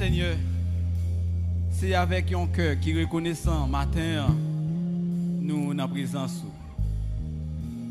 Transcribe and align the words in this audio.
Seigneur, 0.00 0.34
c'est 1.72 1.92
avec 1.92 2.32
un 2.32 2.46
cœur 2.46 2.80
qui 2.80 2.98
reconnaissant 2.98 3.66
matin, 3.66 4.34
nous 5.42 5.78
en 5.78 5.88
présence. 5.88 6.42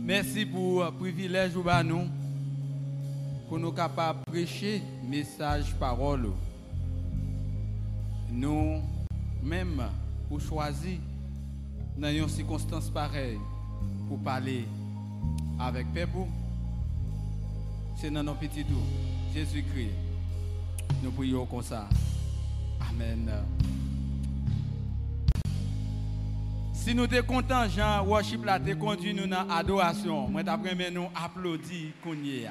Merci 0.06 0.44
pour 0.44 0.86
le 0.86 0.90
privilège 0.90 1.56
ou 1.56 1.64
nous 1.86 2.08
pour 3.48 3.60
nous 3.60 3.72
capables 3.72 4.22
de 4.26 4.32
prêcher 4.32 4.82
message 5.08 5.76
parole. 5.80 6.32
Nous 8.32 8.82
même 9.44 9.84
pour 10.28 10.42
choisir 10.42 10.98
dans 11.96 12.10
une 12.10 12.28
circonstance 12.28 12.90
pareille 12.90 13.38
pour 14.08 14.18
parler 14.18 14.66
avec 15.60 15.86
Pépou. 15.94 16.28
C'est 17.98 18.10
dans 18.10 18.24
nos 18.24 18.34
petits 18.34 18.64
doux. 18.64 18.82
Jésus-Christ. 19.32 20.09
Nous 21.02 21.12
prions 21.12 21.46
comme 21.46 21.62
ça. 21.62 21.88
Amen. 22.90 23.32
Si 26.74 26.94
nous 26.96 27.10
sommes 27.10 27.24
contents, 27.24 27.70
Jean, 27.70 28.06
worship 28.06 28.44
là, 28.44 28.60
te 28.60 28.74
conduit 28.74 29.14
nous 29.14 29.28
dans 29.28 29.44
l'adoration. 29.44 30.28
Moi, 30.28 30.44
d'après 30.44 30.92
nous 30.92 31.10
applaudis 31.16 31.92
qu'on 32.04 32.16
y 32.16 32.40
est. 32.40 32.50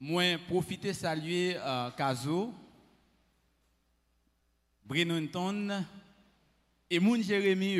Moi, 0.00 0.38
saluer 0.92 1.56
euh, 1.56 1.90
Kazo, 1.92 2.52
Brenonton 4.84 5.84
et 6.90 7.00
Moun 7.00 7.22
Jérémy 7.22 7.78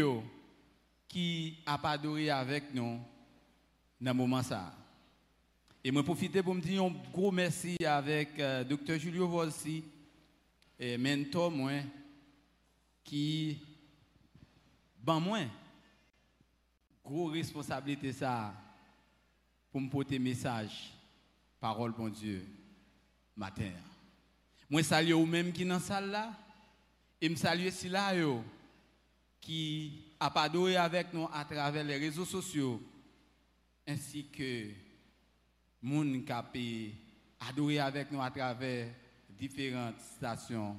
qui 1.06 1.58
a 1.66 1.78
adoré 1.90 2.30
avec 2.30 2.72
nous 2.72 2.98
dans 4.00 4.12
ce 4.12 4.16
moment 4.16 4.42
ça. 4.42 4.83
Et 5.86 5.90
moi 5.90 6.02
profiter 6.02 6.42
pour 6.42 6.54
me 6.54 6.62
dire 6.62 6.82
un 6.82 6.94
gros 7.12 7.30
merci 7.30 7.76
avec 7.84 8.38
euh, 8.38 8.64
Dr 8.64 8.98
Julio 8.98 9.28
Volsi 9.28 9.84
et 10.80 10.96
mentor 10.96 11.50
moi 11.50 11.72
qui 13.04 13.58
ban 14.98 15.20
moi 15.20 15.40
gros 17.04 17.26
responsabilité 17.26 18.14
ça 18.14 18.54
pour 19.70 19.82
me 19.82 19.90
porter 19.90 20.18
message 20.18 20.90
parole 21.60 21.92
bon 21.92 22.08
Dieu 22.08 22.42
matin. 23.36 23.72
Moi 24.70 24.82
salue 24.82 25.12
ou 25.12 25.26
même 25.26 25.52
qui 25.52 25.66
dans 25.66 25.78
salle 25.80 26.08
là 26.08 26.32
et 27.20 27.28
me 27.28 27.36
salue 27.36 27.68
si 27.68 27.90
là 27.90 28.16
yo 28.16 28.42
qui 29.38 30.02
a 30.18 30.32
adoré 30.40 30.76
avec 30.76 31.12
nous 31.12 31.28
à 31.30 31.44
travers 31.44 31.84
les 31.84 31.98
réseaux 31.98 32.24
sociaux 32.24 32.80
ainsi 33.86 34.24
que 34.24 34.70
moun 35.84 36.24
qui 36.24 36.94
adoré 37.38 37.78
avec 37.78 38.10
nous 38.10 38.22
à 38.22 38.30
travers 38.30 38.88
différentes 39.28 40.00
stations 40.00 40.76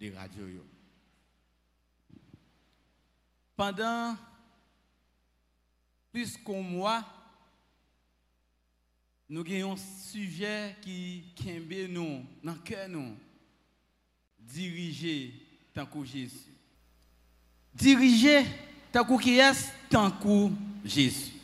de 0.00 0.10
radio. 0.10 0.64
Pendant 3.54 4.16
plus 6.10 6.38
qu'un 6.38 6.62
mois, 6.62 7.04
nous 9.28 9.40
avons 9.40 9.72
un 9.72 9.76
sujet 9.76 10.76
qui 10.80 11.24
kembe 11.36 11.90
nous, 11.90 12.24
dans 12.42 12.54
le 12.54 12.58
cœur 12.60 12.88
diriger 14.38 15.34
tant 15.74 15.86
que 15.86 16.04
Jésus. 16.04 16.52
Est 17.78 18.46
tant 19.90 20.10
que 20.10 20.50
Jésus. 20.84 21.41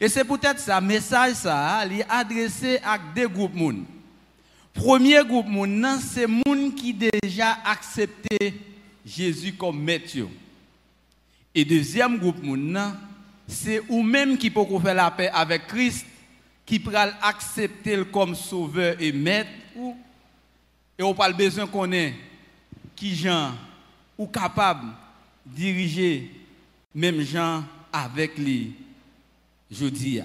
Et 0.00 0.08
c'est 0.08 0.24
peut-être 0.24 0.60
ça, 0.60 0.80
message 0.80 1.34
ça, 1.34 1.84
est 1.86 2.04
adressé 2.08 2.78
à 2.84 2.98
deux 2.98 3.28
groupes 3.28 3.54
moun. 3.54 3.84
Premier 4.74 5.24
groupe 5.24 5.46
moun, 5.46 5.98
c'est 6.00 6.26
moun 6.26 6.74
qui 6.74 6.94
déjà 6.94 7.58
accepté 7.64 8.54
Jésus 9.04 9.54
comme 9.54 9.82
maître. 9.82 10.18
Et 11.54 11.64
deuxième 11.64 12.18
groupe 12.18 12.42
moun, 12.42 12.78
c'est 13.46 13.82
ou 13.88 14.02
même 14.02 14.36
qui 14.36 14.50
peut 14.50 14.64
faire 14.82 14.94
la 14.94 15.10
paix 15.10 15.30
avec 15.32 15.66
Christ, 15.66 16.06
qui 16.64 16.78
peut 16.78 16.94
accepter 16.94 18.04
comme 18.12 18.34
sauveur 18.34 18.96
et 19.00 19.10
maître. 19.10 19.50
Et 20.98 21.02
on 21.02 21.14
parle 21.14 21.34
besoin 21.34 21.66
qu'on 21.66 21.90
ait 21.92 22.14
qui 22.94 23.14
gens 23.14 23.52
ou 24.16 24.26
capable 24.26 24.88
de 25.46 25.56
diriger 25.56 26.30
même 26.94 27.20
gens 27.22 27.64
avec 27.92 28.36
lui 28.36 28.74
je 29.70 29.86
dis. 29.86 30.20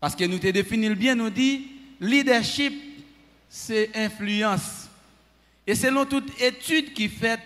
Parce 0.00 0.14
que 0.14 0.24
nous 0.24 0.38
te 0.38 0.48
définissons 0.48 0.94
bien, 0.94 1.14
nous 1.14 1.30
dit, 1.30 1.66
leadership, 2.00 2.74
c'est 3.48 3.90
influence. 3.94 4.88
Et 5.66 5.74
selon 5.74 6.04
toute 6.04 6.40
étude 6.40 6.92
qui 6.92 7.08
fait, 7.08 7.40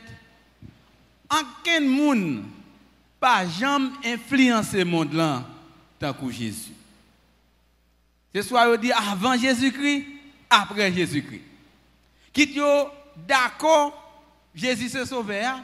aucun 1.30 1.80
monde 1.80 2.42
pas 3.20 3.46
jamais 3.46 3.90
influencer 4.04 4.78
le 4.78 4.84
monde 4.86 5.12
là 5.12 5.44
tant 5.98 6.12
que 6.12 6.30
Jésus. 6.30 6.72
C'est 8.34 8.42
soit 8.42 8.76
dit 8.78 8.92
avant 8.92 9.36
Jésus-Christ, 9.36 10.06
après 10.48 10.92
Jésus-Christ. 10.92 11.42
Quitte 12.32 12.60
d'accord, 13.28 14.12
Jésus 14.54 14.88
c'est 14.88 15.04
sauveur. 15.04 15.60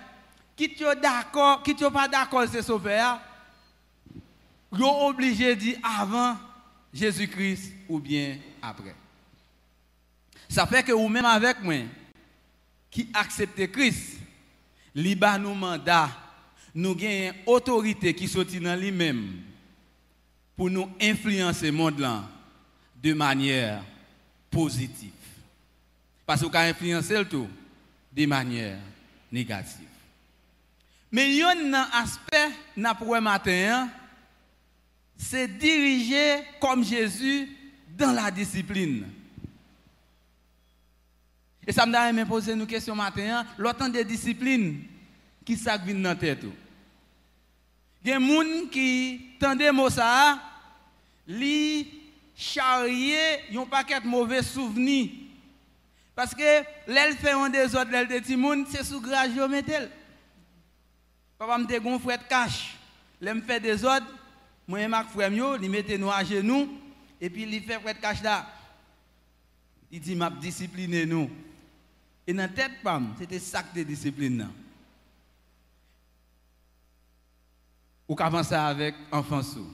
Quitte 0.57 0.85
d'accord, 1.03 1.63
quitte 1.63 1.89
pas 1.89 2.09
d'accord, 2.09 2.45
c'est 2.51 2.63
sauveur 4.73 4.89
sont 4.89 5.07
obligé 5.07 5.55
de 5.55 5.61
dire 5.61 5.79
avant 5.83 6.37
Jésus-Christ 6.93 7.73
ou 7.89 7.99
bien 7.99 8.39
après. 8.63 8.95
Ça 10.49 10.67
fait 10.67 10.83
que 10.83 10.93
vous 10.93 11.09
même 11.09 11.25
avec 11.25 11.63
moi, 11.63 11.75
qui 12.91 13.09
accepte 13.13 13.71
Christ, 13.73 14.19
liba 14.95 15.39
nous 15.39 15.55
mandat, 15.55 16.09
nous 16.75 16.93
avons 16.93 17.33
autorité 17.47 18.15
qui 18.15 18.29
sortit 18.29 18.61
dans 18.61 18.79
lui-même 18.79 19.43
pour 20.57 20.71
nous 20.71 20.91
influencer 21.01 21.67
le 21.67 21.73
monde 21.73 22.07
de 23.03 23.13
manière 23.13 23.83
positive. 24.51 25.11
Parce 26.25 26.43
qu'on 26.43 26.51
a 26.51 26.61
influencé 26.61 27.19
le 27.19 27.29
tout 27.29 27.49
de 28.13 28.27
manière 28.27 28.79
négative. 29.31 29.87
Mais 31.13 31.31
il 31.31 31.37
y 31.37 31.43
a 31.43 31.51
un 31.51 31.73
aspect, 31.93 32.51
n'a 32.77 32.95
pour 32.95 33.21
matin, 33.21 33.89
c'est 35.17 35.49
diriger 35.49 36.43
comme 36.61 36.85
Jésus 36.85 37.49
dans 37.97 38.13
la 38.13 38.31
discipline. 38.31 39.07
Et 41.67 41.73
ça 41.73 41.85
me 41.85 41.97
à 41.97 42.27
poser 42.27 42.53
une 42.53 42.67
question 42.67 42.95
matin, 42.95 43.41
hein. 43.41 43.47
l'autant 43.59 43.89
de 43.89 44.03
discipline 44.03 44.85
qui 45.45 45.57
ça 45.57 45.79
dans 45.79 46.03
la 46.03 46.15
tête. 46.15 46.45
Il 48.05 48.11
y 48.11 48.13
a 48.13 48.19
des 48.19 48.27
gens 48.27 48.69
qui 48.71 49.21
tendent 49.41 49.73
mot 49.73 49.91
ça, 49.91 50.41
li 51.27 51.89
charrier 52.37 53.17
un 53.55 53.65
paquet 53.65 54.01
de 54.01 54.07
mauvais 54.07 54.43
souvenirs. 54.43 55.11
Parce 56.15 56.35
que 56.35 56.63
l'elle 56.87 57.17
fait 57.17 57.33
un 57.33 57.49
des 57.49 57.75
autres, 57.75 57.91
l'elle 57.91 58.07
des 58.07 58.37
moun, 58.37 58.65
c'est 58.71 58.85
sous 58.85 59.01
grâce 59.01 59.31
je. 59.35 59.43
Papa 61.39 61.59
me 61.59 61.67
dit 61.67 62.03
frère 62.03 62.27
cache. 62.29 62.77
L'elle 63.21 63.43
fait 63.43 63.61
des 63.61 63.85
autres, 63.85 64.07
moi 64.67 64.81
et 64.81 64.89
Marc 64.89 65.11
frère 65.11 65.31
il 65.33 65.71
mettait 65.71 65.99
nous 65.99 66.11
à 66.11 66.25
genoux 66.25 66.69
et 67.21 67.31
puis 67.31 67.43
il 67.43 67.63
fait 67.63 67.79
prêtre 67.79 68.01
cache 68.01 68.23
là. 68.23 68.47
Il 69.91 70.01
dit 70.01 70.17
m'a 70.17 70.31
discipliné 70.31 71.07
nous. 71.07 71.31
Et 72.27 72.33
dans 72.33 72.43
la 72.43 72.49
tête 72.49 72.73
c'était 73.19 73.39
ça 73.39 73.63
de 73.75 73.83
discipline 73.83 74.49
Ou 78.09 78.15
qu'avance 78.15 78.53
avec 78.53 78.95
enfant 79.13 79.43
sou. 79.43 79.67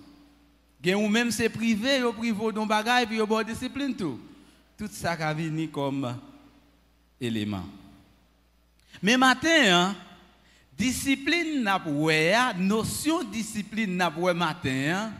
ou 0.94 1.08
même 1.08 1.30
c'est 1.30 1.48
privé, 1.48 1.98
yo 2.00 2.12
privé 2.12 2.52
don 2.52 2.66
bagay 2.66 3.06
puis 3.06 3.16
yo 3.16 3.26
bon 3.26 3.42
discipline 3.42 3.94
tout. 3.96 4.20
Tout 4.76 4.88
ça 4.90 5.16
qui 5.16 5.42
venu 5.42 5.68
comme 5.68 6.18
élément. 7.20 7.64
Mais 9.02 9.16
matin 9.16 9.48
hein, 9.66 9.96
Discipline 10.82 11.62
n'a 11.62 11.78
pas 11.78 12.54
notion 12.54 13.22
discipline 13.22 13.96
n'a 13.96 14.10
pas 14.10 14.34
matin, 14.34 15.12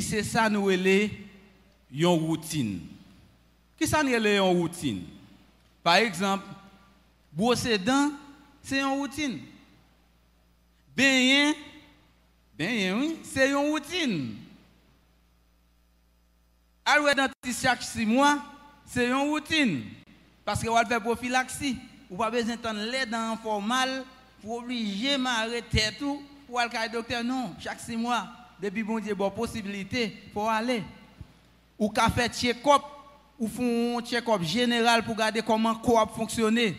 c'est 0.00 0.22
ça 0.22 0.48
nous 0.48 0.70
une 0.70 2.06
routine. 2.06 2.78
Qui 3.76 3.88
ça 3.88 4.04
nous 4.04 4.14
une 4.14 4.38
routine? 4.38 5.02
Par 5.82 5.96
exemple, 5.96 6.46
brosser 7.32 7.78
dents, 7.78 8.12
c'est 8.62 8.78
une 8.78 8.96
routine. 8.96 9.40
Bien, 10.96 11.52
bien, 12.56 12.96
oui, 12.96 13.16
c'est 13.24 13.48
une 13.48 13.56
routine. 13.56 14.36
Aller 16.84 17.14
dentiste 17.16 17.60
chaque 17.60 17.82
six 17.82 18.06
mois, 18.06 18.38
c'est 18.86 19.08
une 19.08 19.30
routine. 19.30 19.82
Parce 20.44 20.62
que 20.62 20.68
va 20.68 20.84
faire 20.84 21.02
prophylaxie. 21.02 21.76
Ou 22.08 22.16
pas 22.16 22.30
besoin 22.30 22.54
de 22.54 22.90
l'aide 22.92 23.10
dans 23.10 23.36
formal 23.38 24.04
pour 24.44 24.58
obliger 24.58 25.16
m'arrêter 25.16 25.80
tout 25.98 26.22
pour 26.46 26.60
aller 26.60 26.88
docteur. 26.92 27.24
Non, 27.24 27.54
chaque 27.58 27.80
six 27.80 27.96
mois, 27.96 28.28
depuis 28.60 28.82
bon 28.82 28.98
Dieu, 28.98 29.14
bonne 29.14 29.32
possibilité, 29.32 30.08
pour 30.32 30.50
aller. 30.50 30.82
ou 31.78 31.88
qu'a 31.88 32.10
fait 32.10 32.32
check-up, 32.32 32.82
ou 33.38 33.48
font 33.48 33.98
un 33.98 34.02
check-up 34.02 34.42
général 34.42 35.02
pour 35.02 35.14
regarder 35.14 35.40
comment 35.40 35.74
quoi 35.74 36.06
fonctionner. 36.14 36.76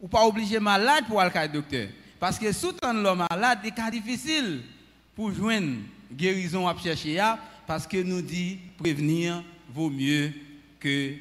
Ou 0.00 0.08
pas 0.08 0.24
obligé 0.24 0.58
malade 0.58 1.04
pour 1.08 1.20
aller 1.20 1.48
docteur. 1.48 1.88
Parce 2.18 2.38
que 2.38 2.52
sous 2.52 2.72
l'homme 2.82 3.26
malade, 3.30 3.58
c'est 3.62 3.90
difficile 3.90 4.62
pour 5.14 5.32
joindre 5.32 5.78
guérison 6.12 6.66
à 6.66 6.76
chercher 6.76 7.20
parce 7.66 7.86
que 7.86 8.02
nous 8.02 8.22
dit 8.22 8.58
prévenir 8.78 9.42
vaut 9.68 9.90
mieux 9.90 10.32
que 10.78 11.16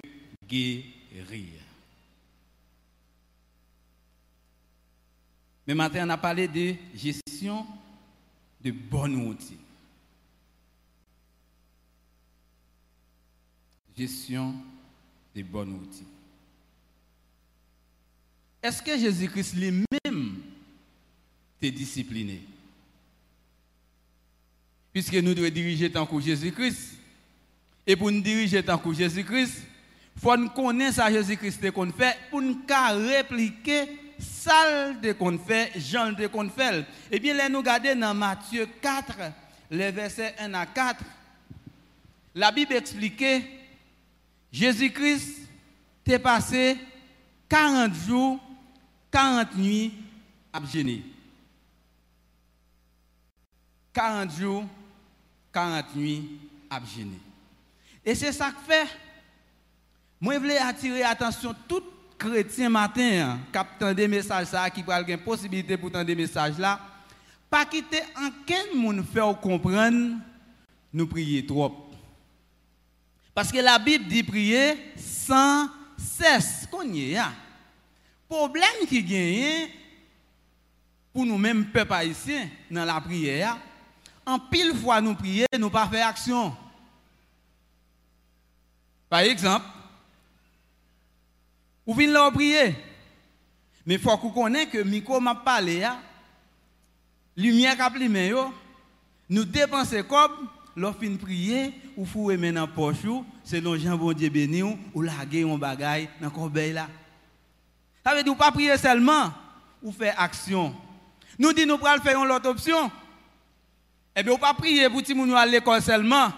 guérir. 0.47 1.58
Mais 5.69 5.75
maintenant, 5.75 6.07
on 6.07 6.09
a 6.09 6.17
parlé 6.17 6.47
de 6.47 6.73
gestion 6.95 7.63
de 8.59 8.71
bons 8.71 9.13
outils. 9.27 9.59
Gestion 13.95 14.55
de 15.35 15.43
bons 15.43 15.71
outils. 15.71 16.07
Est-ce 18.63 18.81
que 18.81 18.97
Jésus-Christ 18.97 19.53
lui-même 19.57 20.41
t'est 21.61 21.69
discipliné? 21.69 22.41
Puisque 24.91 25.13
nous 25.13 25.35
devons 25.35 25.53
diriger 25.53 25.91
tant 25.91 26.07
que 26.07 26.19
Jésus-Christ. 26.19 26.95
Et 27.85 27.95
pour 27.95 28.11
nous 28.11 28.21
diriger 28.21 28.63
tant 28.63 28.79
que 28.79 28.91
Jésus-Christ, 28.91 29.61
il 30.15 30.19
faut 30.19 30.35
nous 30.35 30.49
connaître 30.49 30.95
ça 30.95 31.11
Jésus-Christ 31.11 31.69
qu'on 31.69 31.91
fait 31.91 32.17
pour 32.31 32.41
nous 32.41 32.59
répliquer 32.67 34.08
ça 34.19 34.93
qu'on 35.17 35.37
fait, 35.37 35.71
Jean 35.77 36.11
de 36.11 36.27
qu'on 36.27 36.49
fait. 36.49 36.85
Eh 37.11 37.19
bien, 37.19 37.33
là, 37.33 37.49
nous 37.49 37.59
regardons 37.59 37.95
dans 37.95 38.13
Matthieu 38.13 38.67
4, 38.81 39.17
les 39.71 39.91
versets 39.91 40.35
1 40.39 40.53
à 40.53 40.65
4. 40.65 41.03
La 42.35 42.51
Bible 42.51 42.73
explique 42.73 43.23
Jésus-Christ 44.51 45.47
t'est 46.03 46.19
passé 46.19 46.77
40 47.47 47.93
jours, 47.93 48.39
40 49.11 49.55
nuits 49.55 49.93
à 50.51 50.59
gêner. 50.65 51.03
40 53.93 54.31
jours, 54.31 54.65
40 55.51 55.95
nuits 55.95 56.39
à 56.69 56.79
gêner. 56.83 57.19
Et 58.05 58.15
c'est 58.15 58.31
ça 58.31 58.51
que 58.51 58.71
fait. 58.71 58.87
Moi, 60.21 60.35
je 60.35 60.39
voulais 60.39 60.57
attirer 60.57 60.99
l'attention 60.99 61.55
tout 61.67 61.83
chrétien 62.19 62.69
matin 62.69 63.39
qui 63.51 63.95
des 63.95 64.07
messages 64.07 64.47
ça 64.47 64.69
qui 64.69 64.83
parle 64.83 65.09
une 65.09 65.17
possibilité 65.17 65.77
pour 65.77 65.89
des 65.89 66.15
messages 66.15 66.59
là 66.59 66.79
pas 67.49 67.65
quitter 67.65 68.01
en 68.15 68.29
quel 68.45 68.75
monde 68.75 69.03
faire 69.11 69.39
comprendre 69.39 70.17
nous 70.93 71.07
prier 71.07 71.45
trop. 71.45 71.89
Parce 73.33 73.51
que 73.51 73.59
la 73.59 73.79
Bible 73.79 74.05
dit 74.07 74.23
prier 74.23 74.75
sans 74.97 75.67
cesse 75.97 76.67
qu'on 76.69 76.83
y 76.83 77.15
a 77.15 77.31
problème 78.27 78.85
qui 78.87 79.03
gagne 79.03 79.69
pour 81.11 81.25
nous-mêmes 81.25 81.65
peuple 81.65 81.93
haïtien 81.93 82.49
dans 82.69 82.85
la 82.85 83.01
prière 83.01 83.57
en 84.25 84.37
pile 84.37 84.75
fois 84.75 85.01
nous 85.01 85.15
prier 85.15 85.45
nous 85.57 85.69
pas 85.69 85.87
faire 85.87 86.07
action. 86.07 86.55
Par 89.09 89.21
exemple 89.21 89.65
ou 91.89 91.93
venez 91.95 92.11
leur 92.11 92.31
prier. 92.31 92.75
Mais 93.83 93.95
il 93.95 93.99
faut 93.99 94.15
qu'on 94.15 94.29
connaisse 94.29 94.67
que 94.67 94.77
Miko 94.83 95.19
m'a 95.19 95.33
parlé, 95.33 95.87
lumière 97.35 97.75
qui 97.75 97.81
a 97.81 97.89
pris 97.89 98.07
nous 99.27 99.43
dépensons 99.43 100.03
comme, 100.07 100.49
l'on 100.75 100.93
fin 100.93 101.15
prier, 101.15 101.73
ou 101.97 102.05
fouer 102.05 102.37
maintenant 102.37 102.67
poche, 102.67 102.97
selon 103.43 103.75
Jean 103.75 103.97
bon 103.97 104.13
Dieu 104.13 104.29
béni, 104.29 104.61
ou 104.61 105.01
laguer 105.01 105.49
un 105.49 105.57
bagaille 105.57 106.07
dans 106.21 106.29
corbeille 106.29 106.73
là. 106.73 106.87
Ça 108.05 108.13
veut 108.13 108.21
dire 108.21 108.37
pas 108.37 108.51
prier 108.51 108.77
seulement, 108.77 109.33
ou 109.81 109.91
faire 109.91 110.13
action. 110.21 110.75
Nous 111.39 111.53
disons 111.53 111.75
nous 111.75 111.87
allons 111.87 112.03
faire 112.03 112.45
option. 112.45 112.91
Eh 114.15 114.21
bien, 114.21 114.33
ou 114.33 114.37
pas 114.37 114.53
prier 114.53 114.87
pour 114.89 115.01
que 115.01 115.11
nous 115.11 115.35
à 115.35 115.43
l'école 115.43 115.81
seulement. 115.81 116.31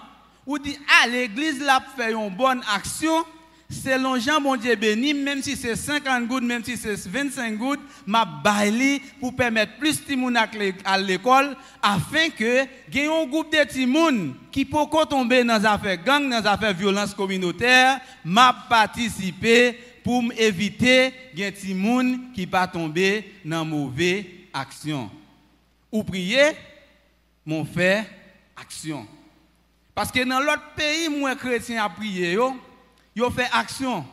Ou 0.45 0.57
dit, 0.57 0.79
à 1.03 1.07
l'église 1.07 1.59
là, 1.61 1.83
faire 1.97 2.17
une 2.17 2.33
bonne 2.33 2.63
action 2.73 3.25
selon 3.71 4.19
Jean 4.19 4.41
bon 4.41 4.55
Dieu 4.55 4.75
béni, 4.75 5.13
même 5.13 5.41
si 5.41 5.55
c'est 5.55 5.75
50 5.75 6.27
gouttes, 6.27 6.43
même 6.43 6.63
si 6.63 6.77
c'est 6.77 6.95
25 7.07 7.57
gouttes, 7.57 7.79
m'a 8.05 8.25
baili 8.25 9.01
pour 9.19 9.35
permettre 9.35 9.77
plus 9.77 10.05
de 10.05 10.15
monde 10.15 10.37
à 10.85 10.97
l'école, 10.97 11.55
afin 11.81 12.29
que 12.29 12.65
y 12.93 12.99
un 13.05 13.25
groupe 13.25 13.51
de 13.51 13.63
timoun 13.63 14.35
qui 14.51 14.65
peut 14.65 14.77
tomber 15.09 15.43
dans 15.43 15.57
les 15.57 15.65
affaires 15.65 16.03
gang, 16.03 16.29
dans 16.29 16.39
les 16.39 16.47
affaires 16.47 16.73
violence 16.73 17.13
communautaire, 17.13 17.99
m'a 18.23 18.53
participé 18.69 19.77
pour 20.03 20.23
éviter 20.37 21.13
des 21.33 21.51
timoun 21.51 22.31
qui 22.33 22.45
pas 22.47 22.67
tomber 22.67 23.33
dans 23.45 23.65
mauvaise 23.65 24.25
action. 24.53 25.09
Ou 25.91 26.03
prier, 26.03 26.51
mon 27.45 27.65
fait 27.65 28.05
action. 28.55 29.07
Parce 29.93 30.11
que 30.11 30.23
dans 30.23 30.39
l'autre 30.39 30.71
pays, 30.75 31.09
moi 31.09 31.35
chrétien 31.35 31.83
a 31.83 31.89
prié, 31.89 32.37
ils 33.21 33.31
fait 33.31 33.49
action. 33.53 34.05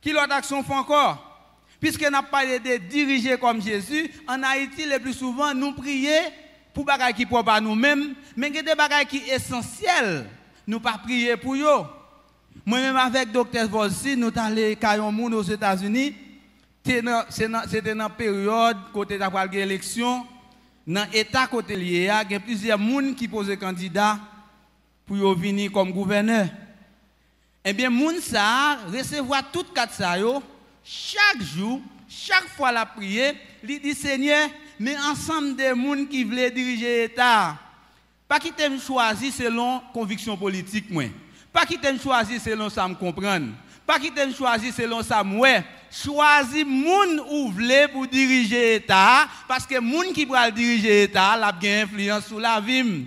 Qui 0.00 0.12
l'autre 0.12 0.32
action 0.32 0.62
font 0.62 0.76
encore? 0.76 1.28
Puisque 1.80 2.02
n'a 2.02 2.22
pas 2.22 2.44
de 2.46 2.76
diriger 2.76 3.36
comme 3.36 3.60
Jésus, 3.60 4.10
en 4.28 4.42
Haïti, 4.42 4.84
le 4.84 4.98
plus 5.00 5.14
souvent, 5.14 5.52
nous 5.52 5.72
prions 5.72 6.10
pour 6.72 6.86
des 6.86 7.12
qui 7.14 7.26
pour 7.26 7.44
pas 7.44 7.60
nous-mêmes, 7.60 8.14
mais 8.36 8.50
des 8.50 8.60
choses 8.60 9.04
qui 9.08 9.18
sont 9.18 9.32
essentielles. 9.34 10.26
Nous 10.66 10.80
pas 10.80 10.98
prier 10.98 11.36
pour 11.36 11.54
eux. 11.54 11.84
Moi-même, 12.64 12.96
avec 12.96 13.32
Dr. 13.32 13.66
Volsi, 13.68 14.16
nous 14.16 14.28
sommes 14.28 14.38
allés 14.38 14.78
à 14.80 14.96
aux 14.96 15.42
États-Unis. 15.42 16.14
C'était 16.84 17.02
dans 17.94 17.98
la 17.98 18.08
période 18.08 18.76
côté 18.92 19.18
de 19.18 19.50
l'élection. 19.52 20.24
Dans 20.86 21.08
l'État 21.12 21.46
côté 21.46 21.74
il 21.74 22.02
y 22.02 22.08
a 22.08 22.24
plusieurs 22.40 22.78
personnes 22.78 23.14
qui 23.14 23.28
posent 23.28 23.56
candidat 23.58 24.18
pour 25.06 25.34
venir 25.34 25.70
comme 25.72 25.92
gouverneur. 25.92 26.48
Eh 27.64 27.72
bien, 27.72 27.90
moun 27.90 28.20
sa 28.20 28.78
recevoir 28.92 29.50
tout 29.52 29.64
quatre 29.74 29.94
ça 29.94 30.16
chaque 30.84 31.42
jour, 31.42 31.80
chaque 32.08 32.48
fois 32.56 32.72
la 32.72 32.84
prière, 32.84 33.34
il 33.66 33.80
dit 33.80 33.94
Seigneur, 33.94 34.48
mais 34.80 34.96
ensemble 34.98 35.54
des 35.54 35.68
gens 35.68 36.04
qui 36.10 36.24
veulent 36.24 36.52
diriger 36.52 37.02
l'État, 37.02 37.56
pas 38.26 38.40
qui 38.40 38.50
t'aiment 38.50 38.80
choisir 38.80 39.32
selon 39.32 39.80
conviction 39.92 40.36
politique 40.36 40.90
moi. 40.90 41.04
Pas 41.52 41.64
qui 41.64 41.78
t'aiment 41.78 42.00
choisir 42.00 42.40
selon 42.40 42.68
ça 42.68 42.88
me 42.88 42.94
comprendre. 42.94 43.52
Pas 43.86 44.00
qui 44.00 44.10
t'aiment 44.10 44.34
choisir 44.34 44.74
selon 44.74 45.02
ça 45.02 45.22
moi. 45.22 45.62
Choisis 45.90 46.64
moun 46.64 47.20
ou 47.30 47.52
vle 47.52 47.88
pour 47.92 48.06
diriger 48.06 48.72
l'État 48.72 49.28
parce 49.46 49.66
que 49.66 49.78
moun 49.78 50.12
qui 50.12 50.24
va 50.24 50.50
diriger 50.50 51.02
l'État, 51.02 51.32
a 51.32 51.52
bien 51.52 51.84
influence 51.84 52.26
sur 52.26 52.40
la 52.40 52.58
vie. 52.60 53.06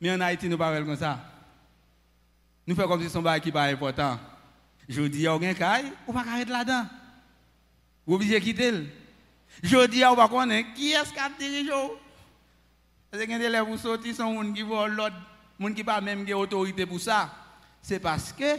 Mais 0.00 0.10
en 0.10 0.20
Haïti 0.20 0.48
nous 0.48 0.58
pas 0.58 0.76
comme 0.82 0.96
ça. 0.96 1.31
Nous 2.66 2.74
faisons 2.74 2.88
comme 2.88 3.02
si 3.02 3.10
son 3.10 3.22
bail 3.22 3.40
qui 3.40 3.50
pas 3.50 3.64
important. 3.64 4.18
Je 4.88 5.02
dis, 5.02 5.26
a 5.26 5.34
un 5.34 5.54
caille, 5.54 5.92
ou 6.06 6.12
pas 6.12 6.20
arrêter 6.20 6.50
là-dedans. 6.50 6.86
Vous 8.06 8.14
obligé 8.14 8.38
de 8.38 8.44
quitter. 8.44 8.72
Je 9.62 9.86
dis, 9.86 10.04
on 10.04 10.14
va 10.14 10.28
connaître 10.28 10.72
qui 10.74 10.92
est-ce 10.92 11.12
qui 11.12 11.18
a 11.18 11.30
dirigé. 11.38 11.70
Parce 13.10 13.24
que 13.24 13.28
les 13.28 13.44
élèves 13.44 13.66
qui 14.02 14.14
sont 14.14 14.42
gens 14.42 14.52
qui 14.52 14.62
volent 14.62 14.94
l'autre, 14.94 15.16
gens 15.60 15.72
qui 15.74 15.84
pas 15.84 16.00
même 16.00 16.26
autorité 16.32 16.86
pour 16.86 17.00
ça. 17.00 17.30
C'est 17.82 18.00
parce 18.00 18.32
que 18.32 18.56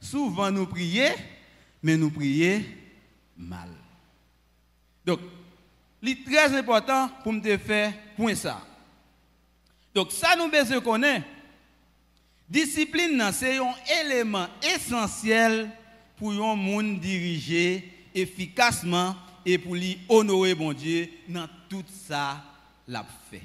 souvent 0.00 0.50
nous 0.50 0.66
prions, 0.66 1.12
mais 1.82 1.96
nous 1.96 2.10
prions 2.10 2.62
mal. 3.36 3.70
Donc, 5.04 5.20
c'est 6.02 6.24
très 6.24 6.56
important 6.56 7.08
pour 7.22 7.32
me 7.32 7.56
faire 7.58 7.92
point 8.16 8.34
ça. 8.34 8.60
Donc, 9.94 10.12
ça 10.12 10.36
nous 10.36 10.48
besoin 10.48 10.80
connaître. 10.80 11.26
Discipline, 12.50 13.30
c'est 13.32 13.58
un 13.58 13.74
élément 14.02 14.48
essentiel 14.74 15.70
pour 16.16 16.32
un 16.32 16.56
monde 16.56 16.98
diriger 16.98 17.88
efficacement 18.12 19.14
et 19.46 19.56
pour 19.56 19.76
lui 19.76 20.00
honorer 20.08 20.56
bon 20.56 20.72
Dieu 20.72 21.08
dans 21.28 21.46
tout 21.68 21.84
ça 22.08 22.42
l'a 22.88 23.06
fait. 23.30 23.42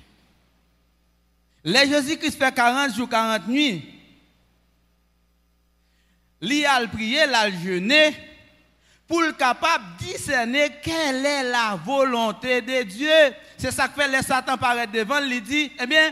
Les 1.64 1.88
Jésus-Christ 1.88 2.36
fait 2.36 2.54
40 2.54 2.96
jours, 2.96 3.08
40 3.08 3.48
nuits. 3.48 3.94
Il 6.42 6.66
a 6.66 6.88
prié, 6.88 7.26
il 7.28 7.34
a 7.34 7.52
jeûné 7.52 8.12
pour 9.08 9.24
être 9.24 9.38
capable 9.38 9.84
de 10.00 10.06
discerner 10.06 10.72
quelle 10.82 11.24
est 11.24 11.44
la 11.44 11.76
volonté 11.76 12.60
de 12.62 12.82
Dieu. 12.82 13.36
C'est 13.56 13.72
ça 13.72 13.88
que 13.88 14.02
fait 14.02 14.08
les 14.08 14.24
Satan 14.24 14.58
paraître 14.58 14.92
devant, 14.92 15.20
il 15.20 15.42
dit, 15.42 15.72
eh 15.80 15.86
bien, 15.86 16.12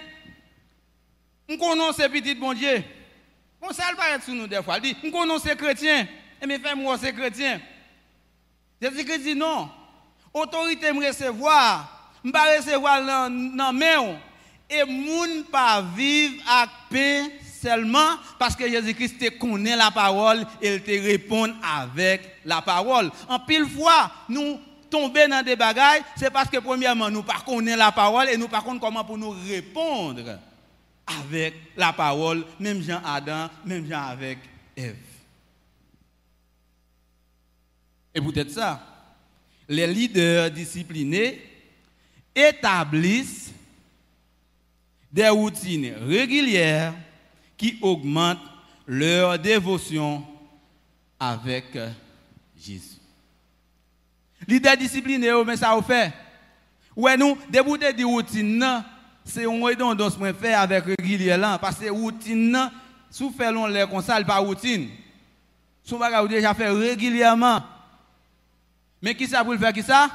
on 1.53 1.57
connaît 1.57 1.93
ces 1.93 2.09
petits 2.09 2.35
bon 2.35 2.53
Dieu. 2.53 2.83
Ça 3.71 3.91
le 3.91 3.95
paraît 3.95 4.19
sur 4.21 4.33
nous 4.33 4.47
des 4.47 4.61
fois. 4.61 4.77
Il 4.77 4.93
dit, 4.93 4.97
on 5.05 5.11
connaît 5.11 5.39
ces 5.39 5.55
chrétiens. 5.55 6.07
Et 6.41 6.45
me 6.45 6.57
fait 6.57 6.75
moi 6.75 6.97
ces 6.97 7.13
chrétiens. 7.13 7.61
Jésus 8.81 9.19
dit 9.19 9.35
non. 9.35 9.69
Autorité 10.33 10.91
me 10.91 11.05
recevoir. 11.07 12.11
Je 12.23 12.29
ne 12.29 12.57
recevoir 12.57 13.01
dans 13.01 13.73
main. 13.73 14.17
Et 14.69 14.83
moun 14.83 15.43
pas 15.51 15.83
vivre 15.95 16.43
avec 16.49 16.69
pain 16.89 17.29
seulement 17.61 18.17
parce 18.39 18.55
que 18.55 18.67
Jésus-Christ 18.67 19.17
te 19.19 19.29
connaît 19.37 19.75
la 19.75 19.91
parole 19.91 20.45
et 20.61 20.75
il 20.75 20.83
te 20.83 20.91
répond 20.91 21.53
avec 21.63 22.21
la 22.43 22.61
parole. 22.61 23.09
En 23.29 23.39
pile 23.39 23.67
fois, 23.67 24.11
nous 24.27 24.59
tomber 24.89 25.27
dans 25.27 25.43
des 25.43 25.55
bagailles, 25.55 26.03
c'est 26.17 26.31
parce 26.31 26.49
que 26.49 26.57
premièrement, 26.57 27.09
nous 27.09 27.21
ne 27.21 27.45
connaissons 27.45 27.77
la 27.77 27.91
parole 27.91 28.29
et 28.29 28.37
nous 28.37 28.47
par 28.47 28.63
contre 28.63 28.81
comment 28.81 29.03
pour 29.03 29.17
nous 29.17 29.35
répondre 29.47 30.39
avec 31.05 31.53
la 31.75 31.93
parole, 31.93 32.45
même 32.59 32.81
Jean 32.81 33.01
Adam, 33.03 33.49
même 33.65 33.87
Jean 33.87 34.03
avec 34.03 34.39
Ève. 34.75 34.95
Et 38.15 38.21
peut-être 38.21 38.51
ça, 38.51 38.81
les 39.67 39.87
leaders 39.87 40.51
disciplinés 40.51 41.41
établissent 42.35 43.51
des 45.11 45.29
routines 45.29 45.93
régulières 46.07 46.93
qui 47.57 47.77
augmentent 47.81 48.39
leur 48.87 49.37
dévotion 49.39 50.25
avec 51.19 51.77
Jésus. 52.57 52.97
Leader 54.47 54.75
discipliné, 54.77 55.31
mais 55.45 55.55
ça 55.55 55.75
vous 55.75 55.81
fait. 55.81 56.11
Ouais, 56.95 57.15
nous, 57.15 57.37
des 57.49 57.59
routines, 58.03 58.83
c'est 59.25 59.45
un 59.45 59.57
moyen 59.57 59.77
dont 59.77 60.11
on 60.19 60.33
faire 60.33 60.59
avec 60.59 60.85
régulièrement. 60.85 61.57
Parce 61.57 61.77
que 61.77 61.89
routine, 61.89 62.69
si 63.09 63.23
vous 63.23 63.33
faites 63.35 63.51
long 63.51 63.67
comme 63.89 64.01
ça, 64.01 64.21
pas 64.23 64.37
routine. 64.37 64.89
Si 65.83 65.93
vous 65.93 66.27
déjà 66.27 66.53
fait 66.53 66.69
régulièrement. 66.69 67.61
Mais 69.01 69.15
qui 69.15 69.27
ça 69.27 69.43
pour 69.43 69.53
le 69.53 69.59
faire 69.59 69.73
qui 69.73 69.83
ça? 69.83 70.09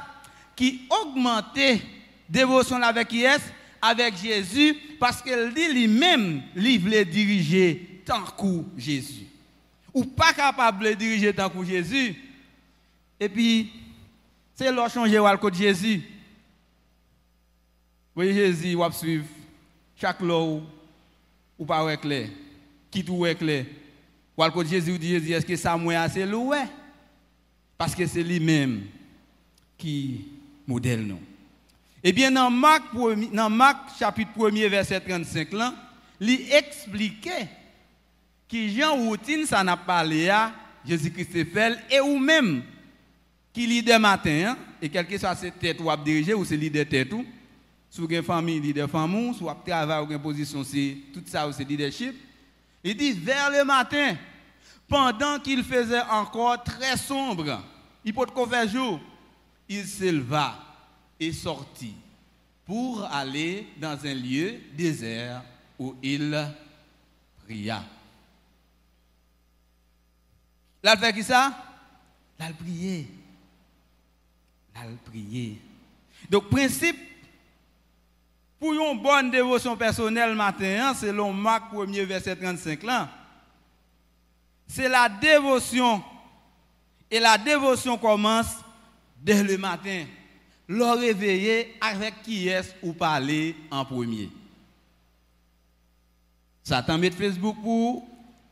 Qui 0.55 0.81
augmenter 0.89 1.81
dévotion 2.27 2.81
avec 2.81 3.07
qui 3.07 3.23
est 3.23 3.41
Avec 3.81 4.17
Jésus 4.17 4.75
parce 4.99 5.21
qu'il 5.21 5.53
dit 5.53 5.73
lui-même, 5.73 6.41
il 6.55 6.79
veut 6.79 7.05
diriger 7.05 8.01
tant 8.05 8.23
que 8.23 8.63
Jésus. 8.77 9.27
Ou 9.93 10.03
pas 10.05 10.33
capable 10.33 10.85
de 10.85 10.93
diriger 10.93 11.33
tant 11.33 11.49
que 11.49 11.63
Jésus. 11.63 12.15
Et 13.19 13.29
puis, 13.29 13.71
c'est 14.55 14.71
leur 14.71 14.89
changer 14.89 15.17
le 15.17 15.37
code 15.37 15.55
Jésus. 15.55 16.01
Oui, 18.19 18.33
Jésus, 18.33 18.75
va 18.75 18.91
suivre 18.91 19.23
chaque 19.95 20.19
loi 20.19 20.59
ou 21.57 21.65
pas 21.65 21.95
clair. 21.95 22.27
Qui 22.91 23.01
tout 23.01 23.25
est 23.25 23.35
clair. 23.35 23.65
Ou 24.37 24.43
code 24.51 24.67
Jésus 24.67 24.99
dit 24.99 25.11
Jésus, 25.11 25.31
est-ce 25.31 25.45
que 25.45 25.55
ça 25.55 25.77
moi 25.77 25.95
assez 25.95 26.25
loin 26.25 26.65
Parce 27.77 27.95
que 27.95 28.05
c'est 28.05 28.21
lui-même 28.21 28.81
qui 29.77 30.27
modèle 30.67 31.07
nous. 31.07 31.21
Eh 32.03 32.11
bien, 32.11 32.29
dans 32.29 32.51
Marc, 32.51 32.93
dans 33.31 33.49
Marc 33.49 33.97
chapitre 33.97 34.51
1 34.51 34.67
verset 34.67 34.99
35, 34.99 35.53
là, 35.53 35.73
il 36.19 36.51
expliquait 36.51 37.47
que 38.51 38.67
Jean 38.67 38.97
routine, 38.97 39.45
ça 39.45 39.63
n'a 39.63 39.77
parlé 39.77 40.27
à 40.27 40.51
Jésus-Christ 40.85 41.37
et 41.89 42.01
ou 42.01 42.19
même 42.19 42.63
qui 43.53 43.65
leader 43.65 43.97
matin, 43.97 44.57
et 44.81 44.89
quel 44.89 45.07
que 45.07 45.17
soit 45.17 45.35
cette 45.35 45.57
tête 45.57 45.79
ou 45.79 45.89
à 45.89 45.97
ou 46.35 46.43
c'est 46.43 46.57
leader 46.57 46.85
tête 46.85 47.13
ou, 47.13 47.25
si 47.89 47.99
vous 47.99 48.05
avez 48.05 48.17
une 48.17 48.23
famille, 48.23 48.59
leader 48.59 48.89
femme, 48.89 49.33
si 49.33 49.39
vous 49.39 49.51
travail 49.65 50.05
ou 50.05 50.11
une 50.11 50.19
position, 50.19 50.63
c'est 50.63 50.97
tout 51.13 51.23
ça, 51.25 51.51
c'est 51.51 51.63
leadership. 51.63 52.15
Il 52.83 52.95
dit, 52.95 53.13
vers 53.13 53.49
le 53.49 53.63
matin, 53.63 54.15
pendant 54.87 55.39
qu'il 55.39 55.63
faisait 55.63 56.01
encore 56.01 56.63
très 56.63 56.97
sombre, 56.97 57.61
il 58.05 58.13
peut 58.13 58.25
faire 58.49 58.67
jour, 58.67 58.99
il 59.67 59.85
s'éleva 59.85 60.57
et 61.19 61.31
sortit 61.31 61.95
pour 62.65 63.03
aller 63.03 63.67
dans 63.77 63.97
un 64.05 64.13
lieu 64.13 64.59
désert 64.73 65.43
où 65.77 65.95
il 66.01 66.47
pria. 67.43 67.83
Là, 70.81 70.95
fait 70.95 71.13
qui 71.13 71.23
ça? 71.23 71.51
Là, 72.39 72.47
il 72.49 72.55
priait 72.55 73.07
prier. 75.05 75.61
Donc, 76.29 76.49
principe, 76.49 76.97
pour 78.59 78.73
une 78.73 79.01
bonne 79.01 79.31
dévotion 79.31 79.77
personnelle 79.77 80.35
matin, 80.35 80.89
hein, 80.89 80.93
selon 80.93 81.31
Marc 81.31 81.73
1er 81.73 82.03
verset 82.03 82.35
35 82.35 82.83
là, 82.83 83.09
c'est 84.67 84.89
la 84.89 85.09
dévotion. 85.09 86.03
Et 87.09 87.19
la 87.19 87.37
dévotion 87.37 87.97
commence 87.97 88.57
dès 89.19 89.41
le 89.43 89.57
matin. 89.57 90.05
Le 90.67 90.85
réveiller 90.85 91.75
avec 91.81 92.21
qui 92.21 92.47
est 92.47 92.75
ou 92.83 92.93
parler 92.93 93.55
en 93.71 93.83
premier. 93.83 94.29
Satan 96.63 96.99
met 96.99 97.09
Facebook 97.09 97.55
pour, 97.63 98.07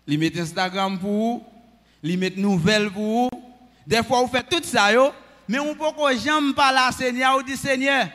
il 0.07 0.17
met 0.17 0.35
Instagram 0.39 0.97
pour, 0.97 1.45
il 2.01 2.17
met 2.17 2.33
nouvelles 2.35 2.89
pour. 2.89 3.29
Des 3.85 4.01
fois, 4.01 4.21
vous 4.21 4.27
faites 4.27 4.49
tout 4.49 4.63
ça, 4.63 4.91
yo, 4.91 5.11
mais 5.47 5.59
on 5.59 5.75
peut 5.75 6.17
jamais 6.17 6.53
parler 6.53 6.79
à 6.81 6.91
Seigneur 6.91 7.37
ou 7.37 7.43
dit 7.43 7.55
Seigneur, 7.55 8.07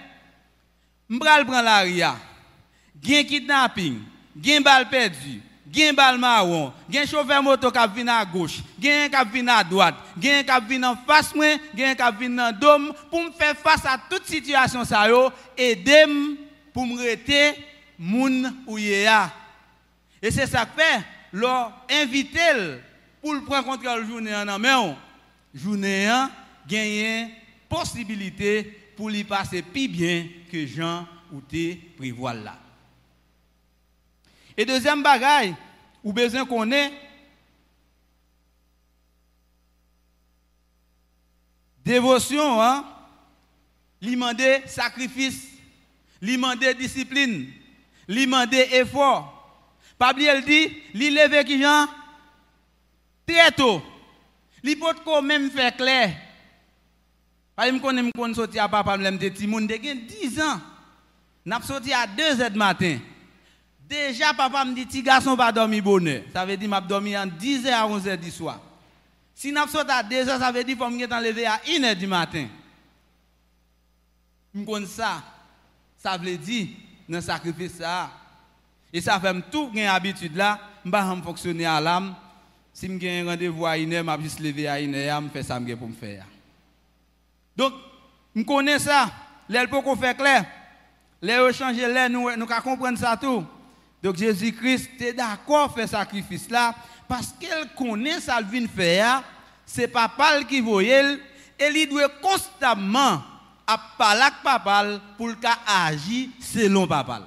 je 1.21 1.39
vais 1.39 1.45
prendre 1.45 1.63
la 1.63 1.79
ria. 1.81 2.17
Gen 3.03 3.27
kidnapping, 3.27 3.97
gen 4.41 4.63
bal 4.63 4.85
perdu, 4.89 5.41
gen 5.73 5.97
bal 5.97 6.19
marron, 6.19 6.73
gen 6.89 7.07
chauffeur 7.07 7.43
moto 7.43 7.71
qui 7.71 7.79
vient 7.97 8.15
à 8.15 8.25
gauche, 8.25 8.61
gen 8.81 9.11
qui 9.11 9.33
vient 9.33 9.49
à 9.49 9.65
droite, 9.65 9.97
gen 10.21 10.45
qui 10.45 10.67
vient 10.69 10.91
en 10.91 10.97
face 10.97 11.35
moi, 11.35 11.57
gen 11.77 11.97
qui 11.97 12.19
vient 12.21 12.31
dans 12.31 12.59
dôme 12.59 12.93
pour 13.11 13.23
me 13.25 13.33
faire 13.33 13.57
face 13.57 13.85
à 13.85 13.99
toute 14.09 14.27
situation 14.27 14.85
ça 14.85 15.09
yo 15.09 15.33
aider 15.57 16.05
pour 16.73 16.87
me 16.87 16.97
rester 16.97 17.55
moun 17.99 18.55
ou 18.67 18.79
yéa. 18.79 19.33
Et 20.23 20.31
c'est 20.31 20.47
ça 20.47 20.65
que 20.65 20.81
fait, 20.81 21.03
leur 21.33 21.73
inviter 21.91 22.81
pour 23.21 23.35
le 23.35 23.43
prendre 23.43 23.65
contrôle 23.65 24.07
journée 24.07 24.35
en 24.35 24.59
main. 24.59 24.97
Journée 25.53 26.09
gagner 26.69 27.35
possibilité 27.69 28.82
pour 28.97 29.11
lui 29.11 29.25
passer 29.25 29.63
plus 29.63 29.89
bien 29.89 30.29
que 30.51 30.67
Jean 30.67 31.07
ou 31.33 31.41
te 31.41 31.75
prévoit 31.97 32.35
là. 32.35 32.59
Et 34.57 34.65
deuxième 34.65 35.03
bagaille, 35.03 35.55
ou 36.05 36.13
besoin 36.13 36.45
qu'on 36.45 36.71
ait, 36.73 36.93
dévotion, 41.85 42.61
hein, 42.61 42.85
demander 44.01 44.63
sacrifice, 44.67 45.49
demander 46.21 46.75
discipline, 46.75 47.51
demander 48.09 48.69
effort. 48.73 49.39
Elle 50.19 50.45
dit, 50.45 50.69
lui 50.95 51.11
lever 51.11 51.45
qui 51.45 51.63
Jean? 51.63 51.87
Très 53.27 53.53
tôt. 53.53 53.83
Li 54.63 54.77
peut 54.77 54.95
quand 55.05 55.23
même 55.23 55.51
faire 55.51 55.77
clair. 55.77 56.17
Par 57.55 57.67
exemple, 57.67 57.95
je 57.97 58.25
suis 58.25 58.35
sorti 58.35 58.59
à 58.59 58.69
papa, 58.69 58.97
je 58.99 59.07
suis 59.07 59.19
petit 59.19 59.47
monde, 59.47 59.67
10 59.67 60.41
ans. 60.41 60.61
Suis 61.45 61.67
sorti 61.67 61.93
à 61.93 62.07
2 62.07 62.23
h 62.23 62.51
du 62.51 62.59
matin. 62.59 62.99
Déjà, 63.81 64.33
papa 64.33 64.65
me 64.65 64.75
dit, 64.75 64.87
petit 64.87 65.03
garçon 65.03 65.35
va 65.35 65.53
dormir 65.53 65.83
bonheur. 65.83 66.23
Ça 66.33 66.47
veut 66.47 66.57
dire 66.57 66.71
je 66.83 66.89
dormi 66.89 67.17
en 67.17 67.27
10 67.27 67.67
h 67.67 67.73
à 67.73 67.87
11 67.87 68.07
h 68.07 68.17
du 68.17 68.31
soir. 68.31 68.61
Si 69.35 69.51
je 69.51 69.71
sorti 69.71 69.91
à 69.93 70.03
2 70.03 70.17
h, 70.17 70.39
ça 70.39 70.51
veut 70.51 70.65
dire 70.65 70.79
que 70.79 70.85
je 70.85 70.97
suis 70.97 71.07
levé 71.07 71.47
à 71.47 71.61
1 71.67 71.81
h 71.81 71.95
du 71.95 72.07
matin. 72.07 72.47
Je 74.55 74.65
connais 74.65 74.87
ça. 74.87 75.23
Ça 75.99 76.17
veut 76.17 76.37
dire, 76.37 76.69
dans 77.09 77.21
sacrifice, 77.21 77.75
ça. 77.75 78.11
Et 78.93 79.01
ça 79.01 79.19
fait 79.21 79.35
tout 79.51 79.71
une 79.75 79.81
habitude 79.87 80.37
là, 80.37 80.59
je 80.85 80.91
vais 80.91 81.23
fonctionner 81.23 81.65
à 81.67 81.81
l'âme. 81.81 82.15
Si 82.73 82.87
je 82.87 83.07
un 83.07 83.27
rendez-vous 83.27 83.67
à 83.67 83.77
une 83.77 83.93
heure, 83.93 84.05
je 84.05 84.17
vais 84.17 84.23
juste 84.23 84.41
lever 84.41 84.69
à 84.69 84.81
une 84.81 84.95
heure, 84.95 85.23
je 85.23 85.29
fais 85.29 85.43
ça 85.43 85.61
pour 85.61 85.89
me 85.89 85.95
faire. 85.95 86.27
Donc, 87.57 87.75
je 88.35 88.43
connais 88.43 88.79
ça. 88.79 89.11
L'aile 89.49 89.69
peut 89.69 89.81
qu'on 89.81 89.97
fait 89.97 90.17
clair. 90.17 90.45
Les 91.21 91.53
changer 91.53 91.87
l'air, 91.87 92.11
nous, 92.11 92.35
nous 92.37 92.47
comprendre 92.47 92.99
ça 92.99 93.17
tout. 93.17 93.45
Donc, 94.03 94.17
Jésus-Christ 94.17 95.01
est 95.01 95.13
d'accord 95.13 95.73
faire 95.73 95.89
sacrifice 95.89 96.51
là, 96.51 96.75
parce 97.07 97.33
qu'elle 97.39 97.69
connaît 97.77 98.21
ça 98.21 98.39
qu'il 98.39 98.61
vient 98.61 98.69
faire. 98.69 99.23
C'est 99.65 99.89
papa 99.89 100.43
qui 100.45 100.61
voyait, 100.61 101.19
et 101.59 101.69
il 101.69 101.89
doit 101.89 102.09
constamment 102.09 103.23
à 103.67 103.79
parler 103.97 104.23
avec 104.23 104.43
papa 104.43 104.85
pour 105.17 105.31
agir 105.67 106.29
selon 106.41 106.87
papa. 106.87 107.23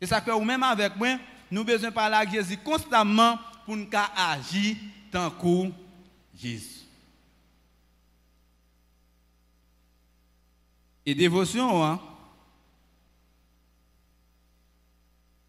Et 0.00 0.06
ça 0.06 0.20
fait, 0.20 0.38
même 0.40 0.62
avec 0.62 0.94
moi, 0.96 1.16
nous 1.50 1.64
besoin 1.64 1.90
parler 1.90 2.16
avec 2.16 2.30
Jésus 2.32 2.58
constamment 2.58 3.38
pour 3.64 3.76
nous 3.76 3.88
agir 4.16 4.76
tant 5.10 5.30
que 5.30 5.70
Jésus. 6.38 6.87
Et 11.08 11.14
dévotion, 11.14 11.82
hein, 11.82 11.98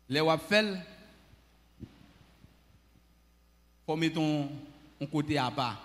les 0.08 0.22
wap 0.22 0.40
fait, 0.48 0.74
faut 3.86 3.98
mettre 3.98 4.16
ton, 4.16 4.50
côté 5.12 5.38
à 5.38 5.52
part. 5.52 5.76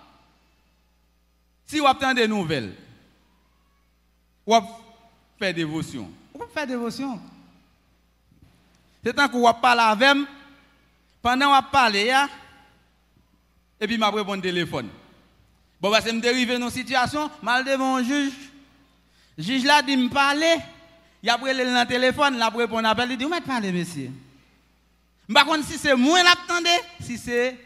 Si 1.65 1.79
vous 1.79 1.87
avez 1.87 2.13
des 2.13 2.25
nouvelles, 2.25 2.73
vous 4.47 4.61
faire 5.37 5.53
dévotion. 5.53 6.09
Vous 6.33 6.47
faire 6.53 6.67
dévotion. 6.67 7.19
C'est 9.03 9.13
tant 9.13 9.27
qu'on 9.27 9.53
parle 9.55 9.81
avec 9.81 10.25
pendant 11.21 11.53
qu'on 11.53 11.69
parle, 11.69 11.97
et 11.97 12.13
puis 13.81 13.97
m'a 13.97 14.09
répondu 14.09 14.41
téléphone. 14.41 14.87
Bon, 15.81 15.91
que 15.91 15.97
je 15.97 16.09
suis 16.09 16.45
dans 16.45 16.65
une 16.65 16.69
situation, 16.69 17.29
mal 17.43 17.65
devant 17.65 17.97
un 17.97 18.03
juge. 18.03 18.54
Le 19.37 19.43
juge 19.43 19.63
là 19.63 19.81
dit 19.81 19.97
me 19.97 20.09
parler. 20.09 20.55
Il 21.21 21.29
a 21.29 21.37
pris 21.37 21.53
le 21.53 21.87
téléphone, 21.87 22.35
il 22.35 22.41
a 22.41 22.49
répondu 22.49 22.85
à 22.85 22.89
l'appel, 22.89 23.11
il 23.11 23.17
dit, 23.17 23.25
où 23.25 23.31
parler, 23.45 23.71
monsieur? 23.71 24.11
Je 25.27 25.33
ne 25.33 25.39
sais 25.39 25.45
pas 25.45 25.63
si 25.63 25.77
c'est 25.79 25.95
moi 25.95 26.19
qui 26.19 26.25
l'attendais, 26.25 26.81
si 27.01 27.17
c'est 27.17 27.57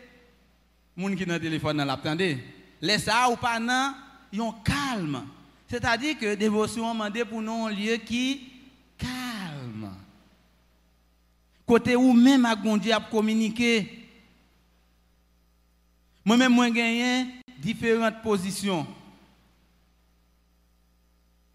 moun 0.95 1.15
qui 1.15 1.25
dans 1.25 1.33
le 1.33 1.39
téléphone 1.41 1.83
l'attendait. 1.83 2.37
Laisse 2.81 3.03
ça 3.03 3.29
ou 3.29 3.35
pas 3.35 3.59
non, 3.59 4.53
calme. 4.63 5.25
C'est-à-dire 5.67 6.17
que 6.17 6.35
dévotion 6.35 6.93
demandé 6.93 7.25
pour 7.25 7.41
nous 7.41 7.65
un 7.65 7.71
lieu 7.71 7.97
qui 7.97 8.49
calme. 8.97 9.93
Côté 11.65 11.95
où 11.97 12.13
même 12.13 12.45
à 12.45 12.55
Dieu 12.55 12.93
à 12.93 12.99
communiquer. 13.01 14.07
Moi-même, 16.23 16.53
moi, 16.53 16.69
gagné 16.69 17.25
différentes 17.57 18.21
positions. 18.21 18.87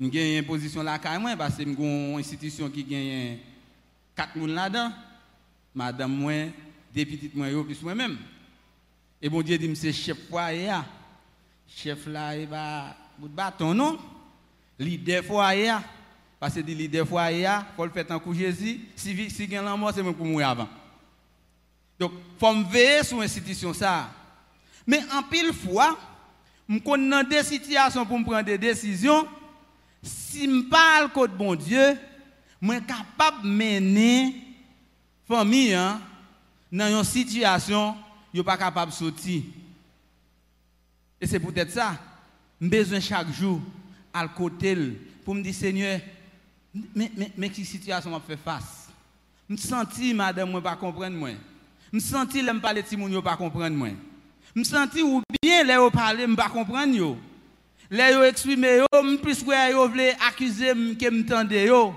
Je 0.05 0.11
gagne 0.11 0.39
une 0.39 0.45
position 0.45 0.83
là, 0.83 0.99
carrément, 0.99 1.35
parce 1.35 1.57
que 1.57 1.65
j'ai 1.65 1.71
une 1.71 2.19
institution 2.19 2.69
qui 2.69 2.85
gagne 2.85 3.39
quatre 4.15 4.35
personnes 4.35 4.55
là-dedans. 4.55 4.93
Madame, 5.75 6.13
moi, 6.13 6.33
des 6.93 7.07
petites 7.07 7.35
moi, 7.35 7.47
plus 7.65 7.83
moi-même. 7.83 8.19
Et 9.21 9.31
bon 9.31 9.41
Dieu 9.41 9.57
dit, 9.57 9.75
c'est 9.75 9.93
chef 9.93 10.29
foyer. 10.29 10.73
Chef 11.67 12.07
là, 12.07 12.37
il 12.37 12.47
va 12.47 12.95
bout 13.19 13.29
de 13.29 13.35
bâton, 13.35 13.73
non? 13.73 13.99
Leader 14.79 15.25
foyer. 15.25 15.73
Parce 16.39 16.55
que 16.55 16.61
dit 16.61 16.75
leader 16.75 17.09
foyer, 17.09 17.45
il 17.45 17.75
faut 17.75 17.87
le 17.87 17.91
faire 17.91 18.07
tant 18.07 18.19
que 18.19 18.35
Jésus. 18.35 18.81
Si 18.95 19.31
si 19.31 19.47
gagne 19.47 19.65
la 19.65 19.75
mort, 19.75 19.93
c'est 19.95 20.03
même 20.03 20.15
pour 20.15 20.27
mourir 20.27 20.51
avant. 20.51 20.69
Donc, 21.99 22.13
il 22.13 22.39
faut 22.39 22.53
me 22.53 22.65
veiller 22.65 23.03
sur 23.03 23.21
l'institution 23.21 23.73
ça. 23.73 24.11
Mais 24.87 25.01
en 25.15 25.23
pile 25.23 25.55
fois, 25.55 25.99
je 26.69 26.79
connais 26.79 27.25
des 27.25 27.43
situations 27.43 28.05
pour 28.05 28.23
prendre 28.23 28.43
des 28.43 28.59
décisions. 28.59 29.27
Si 30.05 30.45
je 30.45 30.69
parle 30.69 31.11
contre 31.11 31.35
bon 31.35 31.55
Dieu, 31.55 31.97
je 32.61 32.71
suis 32.71 32.83
capable 32.83 33.43
de 33.43 33.49
mener 33.49 34.35
la 35.29 35.37
famille 35.37 35.73
hein, 35.73 36.01
dans 36.71 36.99
une 36.99 37.05
situation 37.05 37.93
où 37.93 38.37
je 38.37 38.43
pas 38.43 38.57
capable 38.57 38.93
de 38.93 38.97
sortir. 38.97 39.43
Et 41.21 41.27
c'est 41.27 41.41
peut-être 41.41 41.71
ça. 41.71 41.97
J'ai 42.61 42.69
besoin 42.69 43.01
chaque 43.01 43.33
jour 43.33 43.61
à 44.13 44.29
côté 44.29 44.77
pour 45.25 45.35
me 45.35 45.43
dire 45.43 45.55
Seigneur, 45.55 46.01
mais, 46.95 47.11
mais, 47.17 47.33
mais 47.37 47.49
quelle 47.49 47.65
situation 47.65 48.11
m'a 48.11 48.21
fait 48.21 48.37
face? 48.37 48.89
Je 49.49 49.57
sens 49.57 49.87
madame, 50.15 50.51
moi 50.51 50.63
pas 50.63 50.77
comprendre. 50.77 51.29
Je 51.93 51.99
sens 51.99 52.27
que 52.27 52.39
me 52.39 52.61
parler 52.61 52.83
de 52.83 52.89
Simon, 52.89 53.23
pas 53.23 53.37
comprendre. 53.37 53.89
Je 54.55 54.63
sens 54.65 54.89
ou 55.03 55.23
bien 55.43 55.65
les 55.65 55.75
je 55.75 56.35
pas 56.35 56.49
comprendre. 56.49 57.17
Les 57.91 58.13
yo 58.13 58.23
exprimer 58.25 58.79
yo, 58.79 59.19
plus 59.23 59.43
que 59.43 59.71
yo 59.71 59.91
accuser 60.27 60.75
que 60.99 61.11
m'tende 61.11 61.67
yo. 61.67 61.95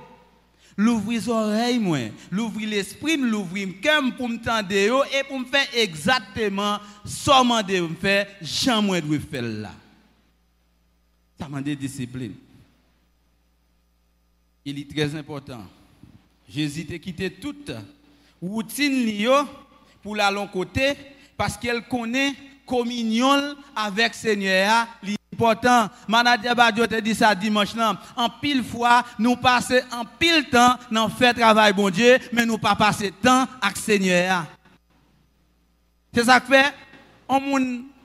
L'ouvrir 0.79 1.21
les 1.21 1.29
oreilles 1.29 1.79
moi, 1.79 2.11
l'ouvrir 2.29 2.69
l'esprit, 2.69 3.17
l'ouvrir 3.17 3.81
cœur 3.81 4.03
pour 4.15 4.29
m'tendre 4.29 4.73
yo 4.73 5.03
et 5.05 5.23
pour 5.23 5.39
me 5.39 5.45
faire 5.45 5.67
exactement 5.73 6.77
que 7.03 7.73
je 7.73 7.81
me 7.81 7.95
faire, 7.95 8.27
j'en 8.41 8.81
moi 8.81 9.01
dois 9.01 9.17
faire 9.19 9.41
là. 9.41 9.71
Ça 11.39 11.45
demande 11.45 11.63
discipline. 11.63 12.33
Il 14.65 14.79
est 14.79 14.93
très 14.93 15.15
important. 15.15 15.65
Jésus 16.49 16.85
a 16.93 16.97
quitté 16.97 17.29
toute 17.29 17.71
routine 18.41 19.27
pour 20.03 20.15
la 20.15 20.29
long 20.29 20.47
côté 20.47 20.93
parce 21.35 21.57
qu'elle 21.57 21.87
connaît 21.87 22.33
communion 22.65 23.55
avec 23.75 24.13
Seigneur 24.13 24.87
important. 25.37 25.89
Manadia 26.07 26.55
Badio 26.55 26.87
te 26.87 26.99
dit 26.99 27.13
ça 27.13 27.35
dimanche. 27.35 27.75
En 28.15 28.29
pile 28.41 28.63
fois, 28.63 29.03
nous 29.19 29.35
passons 29.35 29.79
en 29.91 30.03
pile 30.03 30.49
temps 30.49 30.75
dans 30.91 31.09
faire 31.09 31.35
travail 31.35 31.73
bon 31.73 31.89
Dieu, 31.89 32.17
mais 32.33 32.45
nous 32.45 32.57
pas 32.57 32.75
passer 32.75 33.11
temps 33.11 33.47
avec 33.61 33.77
Seigneur. 33.77 34.45
C'est 36.13 36.23
ça 36.23 36.39
que 36.39 36.47
fait? 36.47 36.73
On 37.29 37.39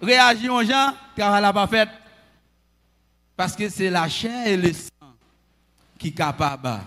réagit 0.02 0.48
aux 0.48 0.62
gens, 0.62 0.92
travail 1.16 1.42
n'a 1.42 1.52
pas 1.52 1.66
fait. 1.66 1.88
Parce 3.36 3.56
que 3.56 3.68
c'est 3.68 3.88
la 3.88 4.08
chair 4.08 4.46
et 4.46 4.56
le 4.56 4.72
sang 4.72 4.90
qui 5.98 6.08
sont 6.08 6.14
capables 6.14 6.80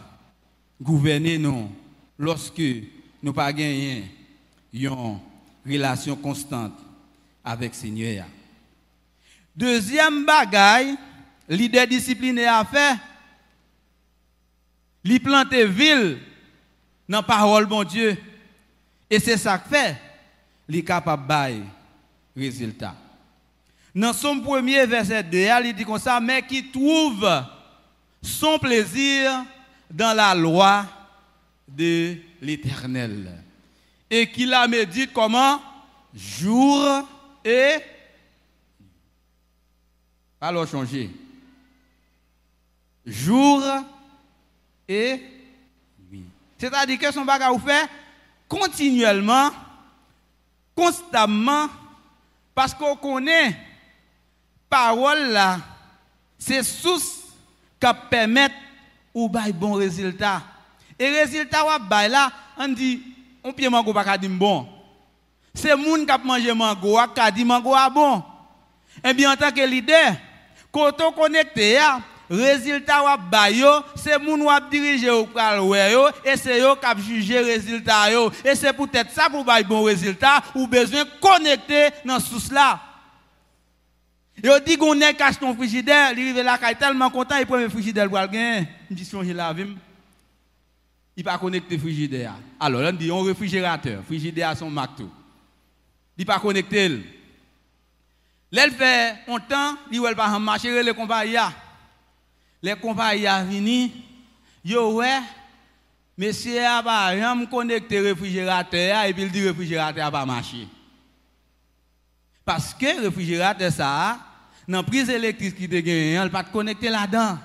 de 0.79 0.85
gouverner 0.85 1.37
nous 1.39 1.71
lorsque 2.19 2.61
nous 3.23 3.33
pas 3.33 3.51
gagné 3.51 4.11
une 4.71 5.17
relation 5.65 6.15
constante 6.15 6.77
avec 7.43 7.73
Seigneur. 7.73 8.25
Deuxième 9.55 10.25
bagaille, 10.25 10.95
leader 11.47 11.87
discipliné 11.87 12.45
à 12.45 12.65
faire, 12.65 12.97
lui 15.03 15.19
planter 15.19 15.65
ville 15.65 16.19
dans 17.07 17.19
la 17.19 17.23
parole 17.23 17.65
bon 17.65 17.83
Dieu. 17.83 18.17
Et 19.09 19.19
c'est 19.19 19.37
ça 19.37 19.57
que 19.57 19.69
fait, 19.69 19.95
est 20.71 20.83
capable 20.83 21.27
de 21.27 21.61
résultat. 22.41 22.95
Dans 23.93 24.11
son 24.11 24.41
premier 24.41 24.85
verset 24.85 25.23
2, 25.23 25.37
il 25.63 25.73
dit 25.73 25.85
comme 25.85 25.99
ça, 25.99 26.19
mais 26.19 26.41
qui 26.41 26.69
trouve 26.69 27.25
son 28.21 28.59
plaisir 28.59 29.45
dans 29.89 30.13
la 30.13 30.35
loi 30.35 30.85
de 31.67 32.17
l'Éternel. 32.41 33.31
Et 34.09 34.29
qui 34.29 34.45
la 34.45 34.67
médite 34.67 35.13
comment? 35.13 35.61
Jour 36.13 37.07
et 37.43 37.75
alors 40.39 40.67
changer. 40.67 41.09
Jour 43.05 43.63
et 44.87 45.21
nuit. 46.11 46.25
C'est-à-dire 46.57 46.99
que 46.99 47.11
son 47.11 47.25
bagage 47.25 47.57
fait 47.65 47.89
continuellement, 48.47 49.49
constamment, 50.75 51.67
parce 52.53 52.73
qu'on 52.73 52.95
connaît 52.95 53.57
parole 54.69 55.31
là, 55.31 55.59
c'est 56.37 56.63
source 56.63 57.23
qui 57.79 57.87
permet 58.09 58.49
ou 59.13 59.29
bail 59.29 59.53
bon 59.53 59.73
résultat. 59.73 60.41
Et 60.97 61.09
résultat 61.09 61.65
ou 61.65 61.87
bail 61.87 62.09
là, 62.09 62.31
on 62.57 62.67
dit 62.69 63.01
on 63.43 63.53
pied 63.53 63.69
mango 63.69 63.93
pas 63.93 64.17
bon. 64.17 64.67
C'est 65.53 65.75
moun 65.75 66.05
qui 66.05 66.11
a 66.11 66.17
mangé 66.17 66.53
mango 66.53 66.97
qui 67.13 67.31
dit 67.33 67.45
mango 67.45 67.75
bon. 67.93 68.23
Eh 69.03 69.13
bien 69.13 69.31
en 69.31 69.35
tant 69.35 69.51
que 69.51 69.65
leader, 69.65 70.15
quand 70.71 71.01
on 71.01 71.11
connecté 71.11 71.79
résultat 72.29 73.03
ou 73.03 73.29
bail 73.29 73.63
c'est 73.95 74.17
moun 74.17 74.41
ou 74.41 74.69
diriger 74.71 75.11
ou 75.11 75.25
pral 75.27 75.61
et 76.25 76.37
c'est 76.37 76.59
eux 76.59 76.73
qui 76.75 77.03
juger 77.03 77.39
résultat 77.39 78.11
yo 78.11 78.31
et 78.43 78.55
c'est 78.55 78.73
peut-être 78.73 79.11
ça 79.11 79.29
pour 79.29 79.45
bail 79.45 79.63
bon 79.63 79.83
résultat 79.83 80.41
ou 80.55 80.65
besoin 80.65 81.03
connecter 81.21 81.89
dans 82.03 82.19
source 82.19 82.51
là. 82.51 82.81
Yo 84.43 84.59
dit 84.59 84.77
qu'on 84.77 84.99
est 84.99 85.13
cache 85.13 85.39
ton 85.39 85.55
frigidaire, 85.55 86.11
il 86.11 86.19
arrive 86.19 86.43
là, 86.43 86.59
il 86.61 86.71
est 86.71 86.75
tellement 86.75 87.09
content, 87.09 87.37
il 87.37 87.45
prend 87.45 87.55
le 87.55 87.69
frigidaire 87.69 88.09
pour 88.09 88.19
gagner. 88.19 88.67
Il 88.89 88.95
dit, 88.95 89.05
songe 89.05 89.27
la 89.27 89.53
vie. 89.53 89.75
Il 91.15 91.23
pas 91.23 91.37
connecté 91.37 91.77
frigidaire. 91.77 92.33
Alors, 92.59 92.81
on 92.81 92.91
dit, 92.91 93.09
un 93.09 93.23
réfrigérateur, 93.23 94.03
frigidaire 94.03 94.55
son 94.57 94.69
marteau. 94.69 95.09
Il 96.17 96.25
pas 96.25 96.39
connecté. 96.39 97.01
Il 98.57 98.71
fait 98.71 99.15
un 99.27 99.39
temps, 99.39 99.77
il 99.91 99.99
va 99.99 100.15
pas 100.15 100.39
marcher 100.39 100.81
les 100.81 100.93
compagnies. 100.93 101.35
Les 102.61 102.75
compagnies 102.75 103.27
viennent, 103.49 103.91
yo 104.63 104.93
ouais, 104.93 105.19
monsieur 106.17 106.65
a 106.65 106.81
pas 106.81 107.07
rien 107.07 107.45
connecté 107.47 107.99
réfrigérateur 107.99 109.03
et 109.03 109.13
puis 109.13 109.23
il 109.23 109.31
dit 109.31 109.45
réfrigérateur 109.45 110.09
pas 110.09 110.25
marché. 110.25 110.67
Parce 112.45 112.73
que 112.73 113.01
réfrigérateur, 113.03 113.71
ça, 113.71 114.19
dans 114.67 114.83
prise 114.83 115.09
électrique 115.09 115.55
qui 115.57 115.65
est 115.65 116.11
elle 116.13 116.31
pas 116.31 116.43
connecté 116.43 116.89
là-dedans. 116.89 117.37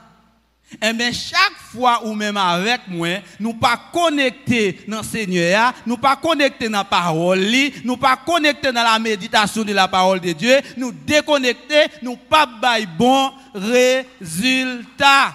Et 0.75 0.87
eh 0.89 0.93
bien, 0.93 1.11
chaque 1.13 1.57
fois 1.73 2.07
ou 2.07 2.15
même 2.15 2.37
avec 2.37 2.83
moi, 2.87 3.19
nous 3.41 3.55
pas 3.55 3.91
connectés 3.93 4.81
dans 4.87 4.99
le 4.99 5.03
Seigneur, 5.03 5.75
nous 5.85 5.97
pas 5.97 6.15
connectés 6.15 6.69
dans 6.69 6.79
la 6.79 6.85
parole, 6.85 7.45
nous 7.85 7.97
pas 7.97 8.17
connectés 8.17 8.71
dans 8.71 8.85
la 8.85 8.99
méditation 9.01 9.65
de 9.65 9.73
la 9.73 9.89
parole 9.89 10.21
de 10.21 10.31
Dieu, 10.31 10.61
nous 10.77 10.93
déconnectés, 10.93 11.87
nous 12.03 12.17
pas 12.17 12.47
bail 12.47 12.87
bon 12.87 13.33
résultat. 13.53 15.35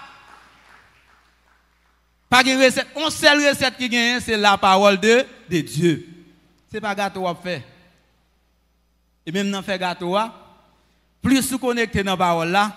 Pas 2.29 2.41
de 2.41 2.51
recette, 2.51 2.87
on 2.95 3.09
seule 3.09 3.45
recette 3.45 3.75
qui 3.77 3.89
gagne, 3.89 4.21
c'est 4.21 4.37
la 4.37 4.57
parole 4.57 4.97
de, 4.97 5.25
de 5.49 5.59
Dieu. 5.59 6.07
C'est 6.71 6.79
pas 6.81 6.95
gâteau 6.95 7.27
à 7.27 7.35
faire. 7.35 7.61
Et 9.25 9.33
même 9.33 9.51
dans 9.51 9.61
faire 9.61 9.79
gâteau, 9.79 10.17
plus 11.21 11.51
vous 11.51 11.59
connectez 11.59 12.03
dans 12.03 12.11
la 12.11 12.17
parole 12.17 12.49
là, 12.49 12.73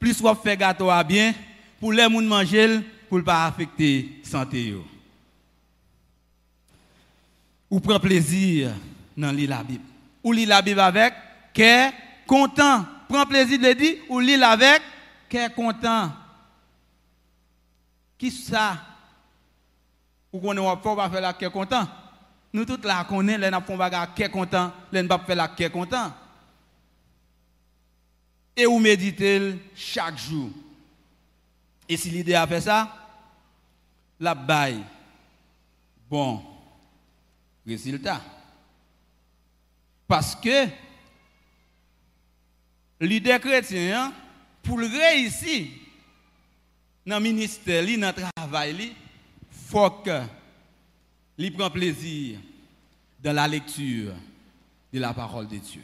plus 0.00 0.20
vous 0.20 0.34
faites 0.34 0.58
gâteau 0.58 0.90
bien, 1.06 1.32
pour 1.82 1.92
les 1.92 2.04
gens 2.04 2.10
manger, 2.10 2.80
pour 3.08 3.18
ne 3.18 3.24
pas 3.24 3.44
affecter 3.44 4.20
la 4.22 4.30
santé. 4.30 4.72
ou 7.68 7.80
prend 7.80 7.98
plaisir 7.98 8.70
dans 9.16 9.32
lire 9.32 9.50
la 9.50 9.64
Bible. 9.64 9.82
Ou 10.22 10.30
lire 10.30 10.48
la 10.48 10.62
Bible 10.62 10.78
avec 10.78 11.12
cœur 11.52 11.92
content. 12.24 12.86
Prend 13.08 13.26
plaisir 13.26 13.58
de 13.58 13.72
dire 13.72 13.96
ou 14.08 14.20
lire 14.20 14.48
avec 14.48 14.80
cœur 15.28 15.52
content. 15.52 16.12
Qui 18.16 18.30
ça? 18.30 18.76
Ou 20.32 20.38
qu'on 20.38 20.54
ne 20.54 20.76
pas 20.76 21.10
faire 21.10 21.20
la 21.20 21.32
cœur 21.32 21.50
content 21.50 21.88
Nous 22.52 22.64
tous 22.64 22.86
là 22.86 23.04
connaissons 23.08 23.40
les 23.40 23.50
n'a 23.50 23.60
pas 23.60 24.06
cœur 24.06 24.30
content, 24.30 24.72
les 24.92 25.02
pas 25.02 25.18
faire 25.18 25.34
la 25.34 25.48
cœur 25.48 25.72
content. 25.72 26.12
Et 28.56 28.66
ou 28.66 28.78
méditez 28.78 29.56
chaque 29.74 30.16
jour? 30.16 30.48
Et 31.88 31.96
si 31.96 32.10
l'idée 32.10 32.34
a 32.34 32.46
fait 32.46 32.60
ça, 32.60 32.96
la 34.18 34.34
baille 34.34 34.82
bon 36.08 36.42
résultat. 37.66 38.20
Parce 40.06 40.36
que 40.36 40.68
l'idée 43.00 43.38
chrétien, 43.40 44.06
hein, 44.06 44.12
pour 44.62 44.78
réussir 44.78 45.68
dans 47.06 47.16
le 47.16 47.22
ministère, 47.22 47.84
dans 47.84 48.14
le 48.14 48.32
travail, 48.36 48.76
il 48.78 48.94
faut 49.50 49.90
qu'il 49.90 51.56
prenne 51.56 51.70
plaisir 51.70 52.38
dans 53.22 53.32
la 53.32 53.48
lecture 53.48 54.14
de 54.92 54.98
la 54.98 55.14
parole 55.14 55.48
de 55.48 55.56
Dieu. 55.56 55.82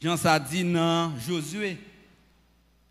Jean 0.00 0.16
ça 0.16 0.38
dit 0.38 0.64
dans 0.64 1.18
Josué, 1.18 1.78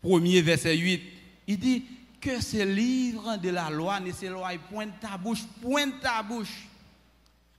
premier 0.04 0.42
verset 0.42 0.76
8, 0.76 1.02
il 1.46 1.58
dit 1.58 1.82
que 2.20 2.40
ce 2.42 2.62
livre 2.62 3.38
de 3.38 3.48
la 3.48 3.70
loi 3.70 3.98
ne 4.00 4.12
s'éloigne 4.12 4.58
point 4.70 4.84
de 4.84 4.92
ta 5.00 5.16
bouche, 5.16 5.44
point 5.62 5.86
de 5.86 5.92
ta 5.92 6.22
bouche. 6.22 6.68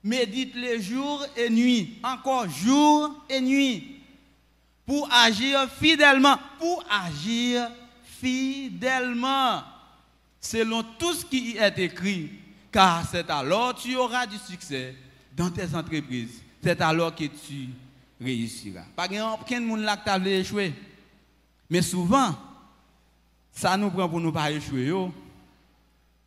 Médite 0.04 0.54
les 0.54 0.80
jours 0.80 1.26
et 1.36 1.50
nuits, 1.50 1.98
encore 2.04 2.48
jour 2.48 3.24
et 3.28 3.40
nuit, 3.40 3.96
pour 4.86 5.12
agir 5.12 5.68
fidèlement, 5.68 6.38
pour 6.60 6.84
agir 6.88 7.68
fidèlement, 8.20 9.64
selon 10.40 10.84
tout 11.00 11.14
ce 11.14 11.24
qui 11.24 11.56
est 11.56 11.78
écrit, 11.80 12.30
car 12.70 13.04
c'est 13.10 13.28
alors 13.28 13.74
que 13.74 13.82
tu 13.82 13.96
auras 13.96 14.26
du 14.26 14.38
succès 14.38 14.94
dans 15.36 15.50
tes 15.50 15.74
entreprises, 15.74 16.40
c'est 16.62 16.80
alors 16.80 17.12
que 17.12 17.24
tu 17.24 17.70
réussiras. 18.20 18.84
Exemple, 19.04 19.42
aucun 19.42 19.60
monde 19.60 19.80
là 19.80 19.96
qui 19.96 20.04
t'a 20.04 20.18
échoué. 20.18 20.72
Mais 21.68 21.82
souvent, 21.82 22.34
ça 23.52 23.76
nous 23.76 23.90
prend 23.90 24.08
pour 24.08 24.20
nous 24.20 24.32
pas 24.32 24.50
échouer. 24.50 24.92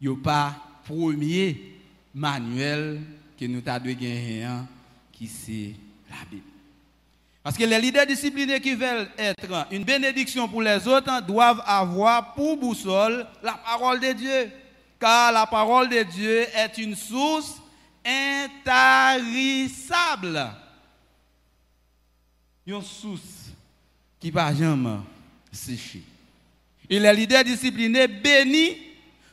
Il 0.01 0.09
n'y 0.09 0.13
a 0.13 0.17
pas 0.17 0.55
premier 0.85 1.75
manuel 2.13 3.01
que 3.39 3.45
nous 3.45 3.61
avons 3.65 3.95
qui 5.13 5.27
c'est 5.27 5.73
la 6.09 6.17
Bible. 6.29 6.43
Parce 7.43 7.57
que 7.57 7.63
les 7.63 7.79
leaders 7.79 8.05
disciplinés 8.05 8.59
qui 8.59 8.75
veulent 8.75 9.09
être 9.17 9.67
une 9.71 9.83
bénédiction 9.83 10.47
pour 10.47 10.61
les 10.61 10.87
autres 10.87 11.09
hein, 11.09 11.21
doivent 11.21 11.63
avoir 11.65 12.33
pour 12.33 12.57
boussole 12.57 13.25
la 13.41 13.53
parole 13.53 13.99
de 13.99 14.11
Dieu. 14.13 14.51
Car 14.99 15.31
la 15.31 15.45
parole 15.45 15.89
de 15.89 16.03
Dieu 16.03 16.45
est 16.53 16.77
une 16.77 16.95
source 16.95 17.61
intarissable. 18.05 20.51
Une 22.67 22.81
source 22.81 23.51
qui 24.19 24.31
ne 24.31 24.53
jamais 24.53 24.97
Et 26.89 26.99
les 26.99 27.13
leaders 27.13 27.43
disciplinés 27.43 28.07
bénis 28.07 28.77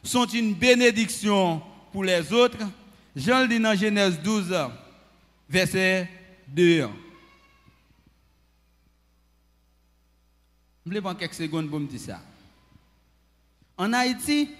sont 0.03 0.27
une 0.27 0.55
bénédiction 0.55 1.63
pour 1.93 2.05
les 2.05 2.33
autres. 2.33 2.59
Jean 3.15 3.43
le 3.43 3.49
dit 3.49 3.61
dans 3.61 3.75
Genèse 3.75 4.21
12, 4.21 4.55
verset 5.49 6.09
2. 6.49 6.89
Je 10.87 10.93
vais 10.93 11.01
prendre 11.01 11.19
quelques 11.19 11.35
secondes 11.35 11.69
pour 11.69 11.81
me 11.81 11.87
dire 11.87 12.01
ça. 12.01 12.21
En 13.77 13.93
Haïti, 13.93 14.51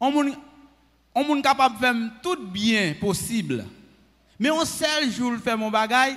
on 0.00 0.26
est 0.26 1.42
capable 1.42 1.74
de 1.74 1.80
faire 1.80 1.94
tout 2.22 2.46
bien 2.46 2.94
possible. 2.98 3.66
Mais 4.38 4.50
on 4.50 4.64
seul 4.64 5.10
jour 5.10 5.36
faire 5.38 5.58
mon 5.58 5.70
bagage, 5.70 6.14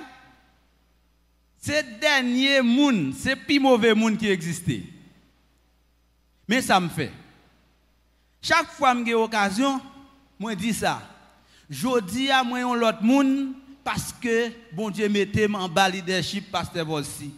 c'est 1.64 1.98
dernier 1.98 2.60
monde, 2.60 3.14
c'est 3.18 3.36
plus 3.36 3.58
mauvais 3.58 3.94
monde 3.94 4.18
qui 4.18 4.28
existait. 4.28 4.82
Mais 6.46 6.60
ça 6.60 6.78
me 6.78 6.90
fait. 6.90 7.10
Chaque 8.42 8.70
fois 8.72 8.94
que 8.94 9.06
j'ai 9.06 9.14
occasion, 9.14 9.80
moi 10.38 10.54
dis 10.54 10.74
ça. 10.74 11.00
Je 11.70 12.02
dis 12.02 12.30
à 12.30 12.44
moi 12.44 12.58
un 12.58 12.82
autre 12.82 13.02
monde 13.02 13.54
parce 13.82 14.12
que 14.12 14.50
bon 14.72 14.90
Dieu 14.90 15.08
mettait 15.08 15.48
en 15.54 15.66
bas 15.66 15.88
leadership 15.88 16.52
pasteur 16.52 16.90
aussi. 16.90 17.32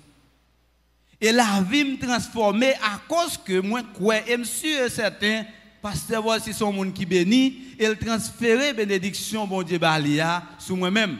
Et 1.20 1.30
la 1.30 1.62
vie 1.62 1.84
me 1.84 1.96
transformée 1.96 2.74
à 2.82 2.98
cause 3.06 3.38
que 3.38 3.60
moi 3.60 3.82
crois 3.94 4.28
et 4.28 4.36
monsieur 4.36 4.88
certain 4.88 5.44
pasteur 5.80 6.26
aussi 6.26 6.52
son 6.52 6.72
monde 6.72 6.92
qui 6.92 7.06
bénit 7.06 7.76
et 7.78 7.86
le 7.86 7.96
transférer 7.96 8.72
bénédiction 8.72 9.46
bon 9.46 9.62
Dieu 9.62 9.78
balia 9.78 10.42
sur 10.58 10.76
moi-même. 10.76 11.18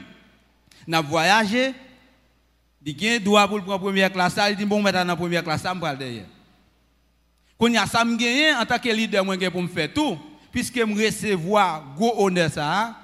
N'a 0.85 0.99
voyagé, 0.99 1.73
il 2.89 3.09
a 3.09 3.19
droit 3.19 3.47
pour 3.49 3.61
prendre 3.61 3.81
première 3.81 4.11
classe, 4.11 4.39
il 4.49 4.55
dit 4.55 4.65
bon 4.65 4.81
maintenant 4.81 5.03
dans 5.03 5.17
première 5.17 5.43
classe, 5.43 5.61
ça 5.61 5.75
me 5.75 5.81
parle 5.81 5.97
derrière. 5.97 6.25
Quand 7.59 7.67
y 7.67 7.75
a 7.75 7.85
ça 7.85 8.03
en 8.03 8.65
tant 8.65 8.79
que 8.79 8.89
leader 8.89 9.25
moi 9.25 9.35
pour 9.51 9.61
me 9.61 9.67
faire 9.67 9.93
tout 9.93 10.17
puisque 10.51 10.77
me 10.77 11.05
recevoir 11.05 11.83
gros 11.97 12.25
honneur 12.25 12.49
ça 12.49 12.95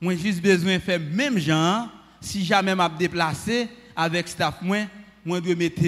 moi 0.00 0.16
juste 0.16 0.40
besoin 0.42 0.80
faire 0.80 0.98
même 0.98 1.38
genre 1.38 1.88
si 2.20 2.44
jamais 2.44 2.74
m'a 2.74 2.88
déplacé 2.88 3.68
avec 3.94 4.26
staff 4.26 4.56
moi 4.60 4.78
moi 5.24 5.40
dois 5.40 5.54
mettre 5.54 5.82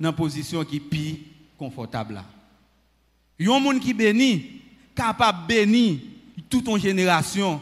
dans 0.00 0.12
position 0.12 0.64
qui 0.64 0.80
plus 0.80 1.18
confortable 1.56 2.14
là. 2.14 2.24
Yon 3.38 3.60
monde 3.60 3.78
qui 3.78 3.94
béni 3.94 4.62
capable 4.96 5.46
béni 5.46 6.02
toute 6.48 6.66
une 6.66 6.80
génération 6.80 7.60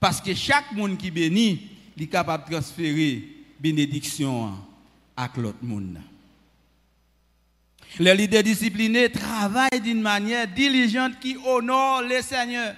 parce 0.00 0.22
que 0.22 0.32
chaque 0.34 0.72
monde 0.72 0.96
qui 0.96 1.10
béni 1.10 1.68
est 2.00 2.06
capable 2.06 2.44
de 2.44 2.52
transférer 2.54 3.33
bénédiction 3.58 4.52
à 5.16 5.28
l'autre 5.36 5.62
monde. 5.62 5.98
Les 7.98 8.14
leaders 8.14 8.42
disciplinés 8.42 9.10
travaillent 9.10 9.80
d'une 9.80 10.00
manière 10.00 10.48
diligente 10.48 11.20
qui 11.20 11.36
honore 11.44 12.02
le 12.02 12.20
Seigneur. 12.22 12.74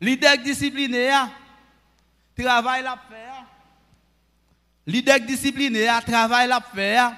Leader 0.00 0.38
discipliné 0.38 1.10
travaille 2.36 2.82
la 2.82 2.98
faire. 3.08 3.44
Leader 4.86 5.20
discipliné 5.20 5.88
travaille 6.04 6.48
la 6.48 6.60
faire. 6.60 7.12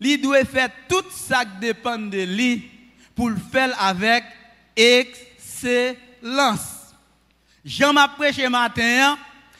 Il 0.00 0.20
doit 0.20 0.44
faire 0.44 0.70
tout 0.88 1.04
ça 1.10 1.44
qui 1.44 1.58
dépend 1.60 1.98
de 1.98 2.22
lui 2.24 2.68
pour 3.14 3.30
le 3.30 3.36
faire 3.36 3.80
avec 3.80 4.24
excellence. 4.74 6.71
Jean 7.64 7.92
m'a 7.92 8.08
prêché 8.08 8.48
matin, 8.48 9.16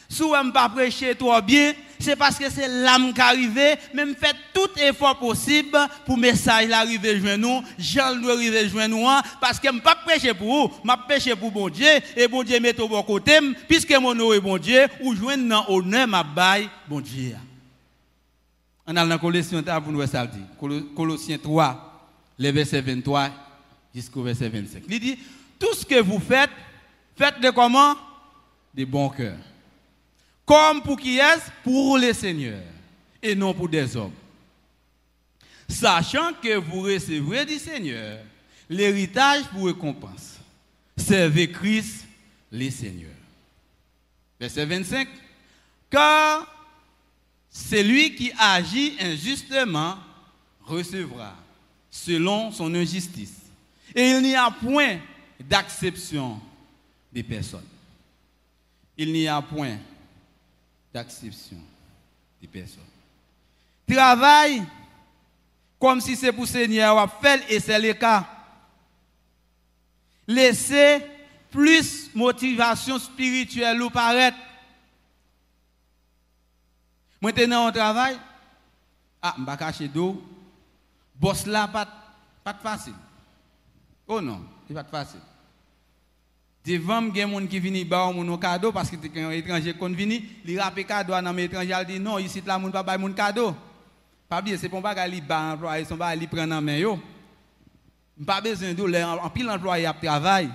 si 0.08 0.22
je 0.22 0.52
pas 0.52 0.68
prêcher 0.68 1.14
trop 1.14 1.40
bien, 1.40 1.72
c'est 1.98 2.16
parce 2.16 2.36
que 2.36 2.50
c'est 2.50 2.68
l'âme 2.68 3.14
qui 3.14 3.20
arrive, 3.20 3.78
même 3.94 4.14
fait 4.16 4.34
tout 4.52 4.68
effort 4.80 5.18
possible 5.18 5.78
pour 6.04 6.16
le 6.16 6.22
message 6.22 6.68
l'arriver 6.68 7.18
joindre 7.18 7.38
nous, 7.38 7.62
arriver 8.28 8.88
nous, 8.88 9.08
hein, 9.08 9.22
parce 9.40 9.58
que 9.60 9.68
je 9.68 9.74
ne 9.74 9.80
pas 9.80 9.94
prêcher 9.94 10.34
pour 10.34 10.68
vous, 10.68 10.74
je 10.84 11.06
prêcher 11.06 11.36
pour 11.36 11.50
bon 11.50 11.68
Dieu, 11.68 11.88
et 12.16 12.26
bon 12.26 12.42
Dieu 12.42 12.58
met 12.60 12.78
au 12.80 12.88
bon 12.88 13.02
côté, 13.02 13.38
puisque 13.68 13.92
mon 13.92 14.14
nom 14.14 14.32
est 14.32 14.40
bon 14.40 14.58
Dieu, 14.58 14.86
ou 15.00 15.14
joindre 15.14 15.48
dans 15.48 15.68
honneur 15.68 16.08
ma 16.08 16.22
baille, 16.22 16.68
bon 16.88 17.00
Dieu. 17.00 17.36
On 18.84 18.96
a 18.96 19.06
dans 19.06 19.18
Colossiens 19.18 19.62
pour 19.62 19.92
nous 19.92 20.06
ça. 20.06 20.28
Colossiens 20.96 21.38
3, 21.38 22.10
le 22.38 22.50
verset 22.50 22.80
23 22.80 23.30
jusqu'au 23.94 24.22
verset 24.22 24.48
25. 24.48 24.82
Il 24.88 24.98
dit, 24.98 25.18
tout 25.58 25.72
ce 25.74 25.86
que 25.86 26.00
vous 26.00 26.18
faites, 26.18 26.50
faites 27.16 27.40
de 27.40 27.50
comment? 27.50 27.96
De 28.74 28.84
bon 28.84 29.08
cœur 29.08 29.36
comme 30.44 30.82
pour 30.82 30.98
qui 30.98 31.18
est 31.18 31.52
Pour 31.62 31.98
les 31.98 32.14
seigneurs 32.14 32.60
et 33.22 33.34
non 33.34 33.54
pour 33.54 33.68
des 33.68 33.96
hommes. 33.96 34.12
Sachant 35.68 36.32
que 36.42 36.56
vous 36.56 36.82
recevrez 36.82 37.46
du 37.46 37.58
Seigneur 37.58 38.18
l'héritage 38.68 39.44
pour 39.44 39.66
récompense. 39.66 40.38
Servez 40.96 41.50
Christ 41.50 42.06
les 42.50 42.70
seigneurs. 42.70 43.10
Verset 44.38 44.66
25. 44.66 45.08
Car 45.88 46.46
celui 47.48 48.14
qui 48.14 48.32
agit 48.38 48.96
injustement 49.00 49.96
recevra 50.60 51.34
selon 51.90 52.50
son 52.50 52.74
injustice. 52.74 53.40
Et 53.94 54.10
il 54.10 54.22
n'y 54.22 54.34
a 54.34 54.50
point 54.50 54.98
d'acception 55.40 56.40
des 57.12 57.22
personnes. 57.22 57.66
Il 58.96 59.12
n'y 59.12 59.28
a 59.28 59.40
point 59.42 59.78
d'acception 60.92 61.58
des 62.40 62.48
personnes. 62.48 62.82
Travail 63.86 64.62
Comme 65.78 66.00
si 66.00 66.14
c'est 66.14 66.32
pour 66.32 66.46
Seigneur 66.46 66.96
à 66.96 67.08
faire 67.08 67.40
et 67.48 67.58
c'est 67.58 67.80
le 67.80 67.92
cas. 67.92 68.24
Laissez 70.28 71.04
plus 71.50 72.14
motivation 72.14 73.00
spirituelle 73.00 73.82
ou 73.82 73.90
paraître. 73.90 74.38
Maintenant, 77.20 77.68
on 77.68 77.72
travaille. 77.72 78.16
Ah, 79.20 79.34
je 79.36 79.44
vais 79.44 79.56
cacher 79.56 79.88
d'eau. 79.88 80.22
Boss 81.16 81.46
là, 81.46 81.66
pas, 81.68 81.86
pas 82.44 82.54
facile. 82.54 82.94
Oh 84.06 84.20
non, 84.20 84.40
c'est 84.66 84.74
pas 84.74 84.84
facile. 84.84 85.20
Devant, 86.64 87.02
il 87.02 87.16
y 87.16 87.20
a 87.20 87.26
des 87.26 87.32
gens 87.32 87.46
qui 87.46 87.58
viennent 87.58 87.88
ba 87.88 88.04
un 88.04 88.36
cadeau 88.38 88.70
parce 88.70 88.88
que 88.88 88.96
un 89.18 89.30
étranger 89.32 89.74
qui 89.74 89.94
vient, 90.46 90.70
cadeau 90.86 91.20
dans 91.20 91.32
mes 91.32 91.44
étrangers, 91.44 91.74
il 91.80 91.86
dit 91.86 92.00
non, 92.00 92.18
ici 92.20 92.40
là 92.46 92.56
mon 92.56 92.70
pas 92.70 92.96
mon 92.96 93.12
cadeau. 93.12 93.52
Pas 94.28 94.40
bien, 94.40 94.56
c'est 94.56 94.68
pour 94.68 94.80
pas 94.80 94.94
qu'il 94.94 95.26
ba 95.26 95.54
employé, 95.54 95.84
son 95.84 95.96
ba 95.96 96.14
il 96.14 96.28
prend 96.28 96.48
en 96.48 96.62
main 96.62 96.76
yo. 96.76 97.00
Pas 98.24 98.40
besoin 98.40 98.74
de 98.74 99.04
en 99.04 99.30
pile 99.30 99.50
employé 99.50 99.86
a 99.86 99.92
travail. 99.92 100.50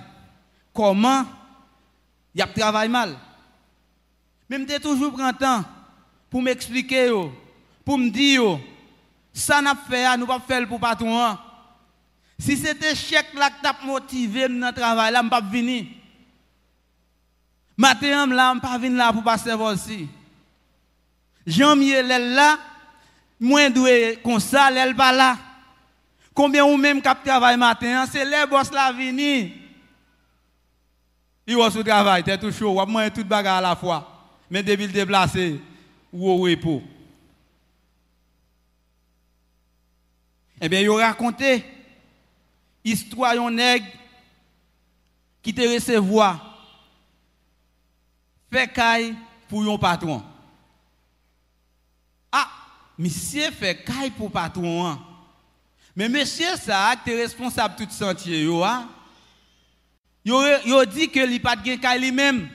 Comment? 0.72 1.26
Il 2.34 2.40
a 2.40 2.46
travail 2.46 2.88
mal. 2.88 3.14
Même 4.48 4.66
je 4.66 4.78
toujours 4.78 5.12
prend 5.12 5.32
temps 5.34 5.62
pour 6.30 6.40
m'expliquer 6.40 7.10
pour 7.84 7.98
me 7.98 8.08
dire 8.08 8.58
ça 9.34 9.60
n'a 9.60 9.74
fait 9.74 10.16
nous 10.16 10.26
pas 10.26 10.40
faire 10.40 10.66
pour 10.66 10.80
patron. 10.80 11.36
Si 12.38 12.56
c'était 12.56 12.94
chèque 12.94 13.34
là 13.34 13.50
t'a 13.62 13.76
motivé 13.84 14.48
dans 14.48 14.72
travail 14.72 15.12
là, 15.12 15.20
je 15.22 15.28
pas 15.28 15.42
venir. 15.42 15.84
Matin 17.78 18.26
là, 18.26 18.52
je 18.56 18.60
pas 18.60 18.76
venir 18.76 18.98
là 18.98 19.12
pour 19.12 19.22
passer 19.22 19.52
aussi. 19.52 20.08
Jean-Miel 21.46 22.08
là, 22.34 22.58
moins 23.38 23.70
doué 23.70 24.18
comme 24.22 24.40
ça, 24.40 24.68
elle 24.74 24.96
pas 24.96 25.12
là. 25.12 25.38
Combien 26.34 26.64
ou 26.64 26.76
même 26.76 27.00
qui 27.00 27.08
travail 27.24 27.56
matin, 27.56 28.04
c'est 28.10 28.24
les 28.24 28.46
boss 28.50 28.72
la 28.72 28.90
venir. 28.90 29.52
Il 31.46 31.56
va 31.56 31.66
au 31.66 31.82
travail, 31.84 32.24
t'es 32.24 32.36
tout 32.36 32.50
chaud, 32.50 32.80
ou 32.82 32.86
moins 32.86 33.08
tout 33.10 33.24
bagarre 33.24 33.58
à 33.58 33.60
la 33.60 33.76
fois. 33.76 34.28
Mais 34.50 34.62
depuis 34.62 34.88
le 34.88 34.92
déplacé, 34.92 35.60
ou 36.12 36.28
au 36.28 36.36
repos. 36.38 36.82
Eh 40.60 40.68
bien, 40.68 40.80
il 40.80 40.90
raconté 40.90 41.64
histoire 42.84 43.36
d'un 43.36 43.52
nègre 43.52 43.86
qui 45.42 45.54
te 45.54 45.60
recevoir 45.60 46.47
fait 48.50 48.68
caille 48.68 49.14
pour 49.48 49.62
un 49.62 49.78
patron. 49.78 50.22
Ah, 52.32 52.48
monsieur 52.98 53.50
fait 53.50 53.84
caille 53.84 54.10
pour 54.10 54.30
patron. 54.30 54.86
Hein. 54.86 54.98
Mais 55.94 56.08
monsieur 56.08 56.56
ça, 56.56 56.94
tu 57.04 57.12
es 57.12 57.22
responsable 57.22 57.76
de 57.76 57.84
tout 57.84 57.90
sentier 57.90 58.44
yo 58.44 58.62
hein. 58.62 58.88
Yo 60.24 60.84
dit 60.84 61.08
que 61.08 61.20
li 61.20 61.40
pas 61.40 61.56
de 61.56 61.74
caille 61.76 62.00
lui-même. 62.00 62.48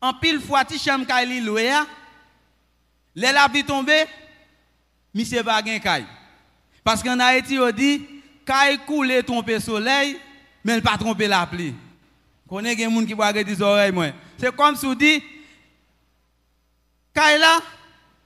En 0.00 0.12
pile 0.14 0.40
fois 0.40 0.64
ti 0.64 0.78
cham 0.78 1.06
caille 1.06 1.40
loué 1.40 1.70
hein. 1.70 1.86
Les 3.14 3.32
la 3.32 3.48
tombé, 3.66 4.04
monsieur 5.14 5.42
pas 5.42 5.64
gen 5.64 5.80
caille. 5.80 6.06
Parce 6.84 7.02
qu'en 7.02 7.18
Haïti 7.18 7.58
on 7.58 7.70
dit 7.70 8.06
quand 8.46 8.76
coule 8.86 9.24
tromper 9.24 9.58
soleil, 9.58 10.18
mais 10.62 10.76
il 10.76 10.82
pas 10.82 10.98
tromper 10.98 11.26
la 11.26 11.46
pluie. 11.46 11.74
Connais 12.48 12.76
des 12.76 12.84
gens 12.84 13.04
qui 13.04 13.14
boit 13.14 13.32
des 13.32 13.62
oreilles 13.62 13.90
moi. 13.90 14.12
C'est 14.38 14.54
comme 14.54 14.76
si 14.76 14.86
on 14.86 14.94
dit 14.94 15.22
quand 17.14 17.38
là 17.38 17.60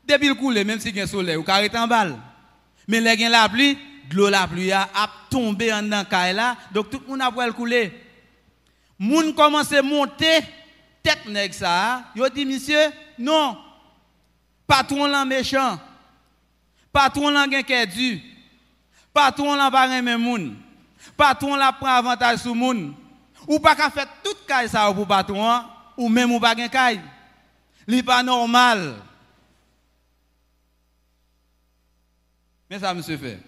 depuis 0.07 0.29
le 0.29 0.35
coule 0.35 0.65
même 0.65 0.81
si 0.81 0.89
il 0.89 0.97
y 0.97 1.01
a 1.01 1.07
soleil 1.07 1.37
ou 1.37 1.45
carré 1.45 1.71
en 1.75 1.87
balle. 1.87 2.17
Mais 2.89 3.01
les 3.01 3.29
la 3.29 3.49
pluie, 3.49 3.79
de 4.09 4.17
l'eau 4.17 4.29
la 4.29 4.49
pluie 4.49 4.73
a 4.73 4.89
tombé 5.31 5.73
en 5.73 5.83
dans 5.83 6.07
là, 6.11 6.57
donc 6.73 6.91
tout 6.91 7.01
le 7.07 7.17
monde 7.17 7.23
a 7.23 7.47
le 7.47 7.53
couler. 7.53 7.93
Moun 8.99 9.33
commence 9.35 9.73
à 9.73 9.81
monter 9.81 10.41
tête 11.03 11.27
nèg 11.27 11.53
ça, 11.53 12.05
yo 12.15 12.29
dit 12.29 12.45
monsieur, 12.45 12.91
non. 13.19 13.57
Patron 14.67 15.07
là 15.07 15.25
méchant. 15.25 15.81
Patron 16.93 17.31
là 17.31 17.47
gen 17.51 17.87
du. 17.87 18.21
Patron 19.15 19.55
la 19.55 19.71
pas 19.71 19.87
même 19.87 20.21
moun. 20.21 20.57
Patron 21.17 21.57
la 21.57 21.73
prend 21.73 21.87
avantage 21.87 22.41
sur 22.41 22.55
moun. 22.55 22.95
Ou 23.47 23.59
pas 23.59 23.75
qu'à 23.75 23.89
faire 23.91 24.09
tout 24.23 24.37
caille 24.47 24.69
ça 24.69 24.93
pour 24.93 25.07
patron 25.07 25.63
ou 26.01 26.09
même 26.09 26.33
ou 26.33 26.41
pas 26.41 26.57
gen 26.57 26.71
caille. 26.71 27.03
Li 27.87 28.03
pas 28.03 28.23
normal. 28.23 28.97
Mais 32.71 32.79
ça 32.79 32.95
monsieur 32.95 33.19
fait. 33.19 33.39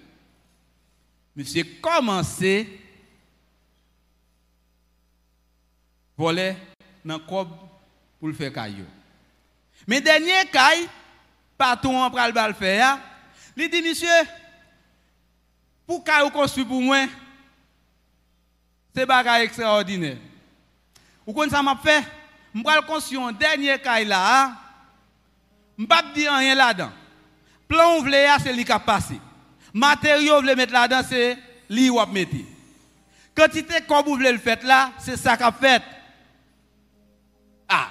Monsieur 1.34 1.64
commencé 1.80 2.78
voler 6.16 6.54
dans 7.02 7.18
cob 7.20 7.48
pour 8.18 8.28
le 8.28 8.34
faire 8.34 8.52
caillou. 8.52 8.84
Mais 9.86 10.02
dernier 10.02 10.44
caille 10.52 10.86
patron 11.56 12.10
pral 12.10 12.34
le 12.48 12.54
faire. 12.54 12.98
Il 13.56 13.70
dit 13.70 13.80
monsieur 13.80 14.08
pour 15.86 16.04
qu'on 16.04 16.30
construit 16.30 16.66
pour 16.66 16.82
moi, 16.82 17.06
c'est 18.94 19.06
bagage 19.06 19.44
extraordinaire. 19.44 20.18
Vous 21.24 21.32
connaissez 21.32 21.56
ça 21.56 21.62
m'a 21.62 21.76
fait? 21.76 22.04
Je 22.54 22.60
vais 22.60 22.86
construire 22.86 23.22
un 23.22 23.32
dernier 23.32 23.78
caille 23.78 24.06
là. 24.06 24.52
Je 25.78 25.82
ne 25.82 25.86
vais 25.86 25.88
pas 25.88 26.02
dire 26.14 26.32
rien 26.32 26.54
là-dedans. 26.54 26.90
Plan 27.66 27.98
ouvlé, 27.98 28.28
c'est 28.42 28.52
lui 28.52 28.64
qui 28.64 28.72
a 28.72 28.78
passé. 28.78 29.18
Matériaux 29.72 30.40
vous 30.40 30.54
mettre 30.54 30.72
là-dedans, 30.72 31.00
c'est 31.08 31.38
lui 31.70 31.90
qui 31.90 31.98
a 31.98 32.06
mettre. 32.06 32.36
Quantité 33.34 33.74
comme 33.88 34.04
vous 34.04 34.14
voulez 34.16 34.32
le 34.32 34.38
faire 34.38 34.58
là, 34.64 34.92
c'est 34.98 35.16
ça 35.16 35.36
qu'a 35.36 35.50
fait. 35.50 35.82
Ah! 37.68 37.88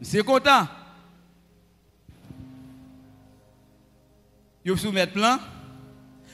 C'est 0.00 0.24
content. 0.24 0.66
Vous 4.64 4.76
soumettez 4.76 5.12
plan. 5.12 5.38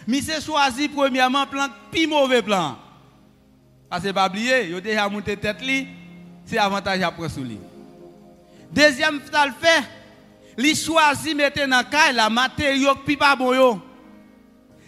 Mais 0.07 0.23
c'est 0.23 0.41
choisi 0.41 0.89
premièrement 0.89 1.47
plan 1.47 1.69
plus 1.91 2.07
mauvais 2.07 2.43
plan. 2.43 2.79
Parce 3.91 4.05
que 4.05 4.11
pas 4.11 4.29
oublier, 4.29 4.69
il 4.69 4.81
déjà 4.81 5.09
monté 5.09 5.37
tête 5.37 5.61
li, 5.61 5.87
c'est 6.49 6.59
avantage 6.59 7.03
après 7.03 7.29
sous. 7.29 7.45
Deuxième 8.73 9.21
fait, 9.21 9.83
il 10.57 10.77
choisi 10.77 11.35
mettre 11.35 11.67
dans 11.67 11.89
caille 11.89 12.15
la 12.15 12.29
matériaux 12.31 12.95
puis 13.05 13.17
pas 13.17 13.37
bon 13.37 13.81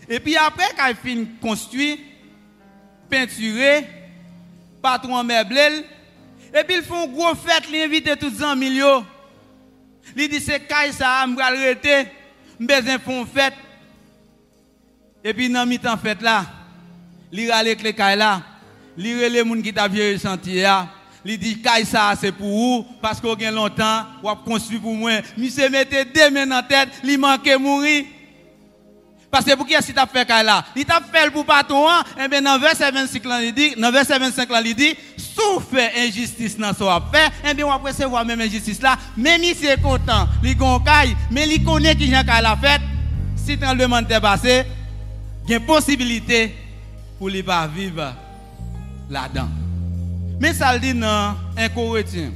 Et 0.09 0.19
puis 0.21 0.37
après 0.37 0.71
quand 0.77 0.89
il 0.89 0.97
fin 0.97 1.25
construit, 1.41 2.01
peinturé, 3.09 3.87
patron 4.83 5.23
meublé, 5.23 5.85
et 6.53 6.65
puis 6.65 6.77
ils 6.77 6.83
font 6.83 7.07
gros 7.07 7.35
fête, 7.35 7.65
ils 7.71 7.83
invitent 7.83 8.19
tous 8.19 8.39
les 8.39 8.43
amis 8.43 8.77
yo. 8.77 9.05
Il 10.17 10.29
dit 10.29 10.41
c'est 10.41 10.61
caille 10.61 10.93
ça, 10.93 11.27
me 11.27 11.41
arrêter, 11.41 12.07
besoin 12.59 12.99
font 12.99 13.25
fête 13.27 13.55
et 15.23 15.35
puis, 15.35 15.51
dans 15.51 15.67
mi-temps 15.67 15.99
fait 15.99 16.21
là, 16.23 16.47
il 17.31 17.51
avec 17.53 17.83
les 17.83 17.93
cailles 17.93 18.17
là, 18.17 18.41
il 18.97 19.19
les 19.19 19.45
gens 19.45 19.63
qui 19.63 19.73
t'a 19.73 19.87
vieux 19.87 20.17
chantier 20.19 20.63
là. 20.63 20.89
Il 21.25 21.39
dit, 21.39 21.61
ça, 21.85 22.15
c'est 22.19 22.33
pour 22.33 22.49
vous, 22.49 22.87
parce 23.03 23.21
qu'on 23.21 23.35
a 23.35 23.51
longtemps, 23.51 24.05
ou 24.23 24.29
a 24.29 24.37
construit 24.37 24.79
pour 24.79 24.95
moi. 24.95 25.13
Monsieur 25.37 25.69
mettez 25.69 26.05
deux 26.05 26.31
mains 26.31 26.47
dans 26.47 26.67
tête, 26.67 26.89
il 27.05 27.19
manque 27.19 27.49
mourir. 27.59 28.05
Parce 29.31 29.45
que 29.45 29.55
pour 29.55 29.65
qui 29.67 29.75
est-ce 29.75 29.93
que 29.93 30.01
tu 30.01 30.07
fait 30.13 30.27
caille 30.27 30.45
là? 30.45 30.65
Il 30.75 30.85
t'a 30.85 31.01
fait 31.01 31.31
pour 31.31 31.45
patron, 31.45 31.87
et 31.87 31.91
hein? 31.93 32.05
eh 32.25 32.29
bien 32.29 32.43
dans 32.43 32.59
verset 32.59 32.91
25 32.91 33.25
là, 33.25 33.43
il 33.43 33.55
dit, 33.55 33.75
dans 33.77 33.93
verset 33.93 34.19
25 34.19 34.51
là, 34.51 34.61
il 34.65 34.75
dit, 34.75 34.97
injustice 35.97 36.59
dans 36.59 36.75
son 36.75 37.01
fait, 37.13 37.27
et 37.27 37.51
eh 37.51 37.55
bien 37.55 37.67
on 37.67 37.69
va 37.69 37.77
recevoir 37.77 38.25
même 38.25 38.41
injustice 38.41 38.83
là, 38.83 38.97
même 39.17 39.43
si 39.43 39.55
c'est 39.55 39.81
content, 39.81 40.29
il 40.43 40.57
caille, 40.85 41.17
mais 41.31 41.49
il 41.49 41.65
connaît 41.65 41.95
qui 41.95 42.13
a 42.15 42.25
caille 42.25 42.43
la 42.43 42.57
fête, 42.57 42.83
si 43.37 43.57
tu 43.57 43.65
le 43.65 43.87
monde 43.87 44.09
passé, 44.21 44.65
il 45.45 45.51
y 45.51 45.55
a 45.55 45.59
une 45.59 45.65
possibilité 45.65 46.55
pour 47.19 47.31
ne 47.31 47.43
pas 47.43 47.67
vivre 47.67 48.15
là-dedans. 49.09 49.60
Mais 50.41 50.55
ça 50.55 50.73
le 50.73 50.81
dit 50.81 50.95
dans 50.95 51.37
1 51.57 51.69
Corinthiens 51.69 52.33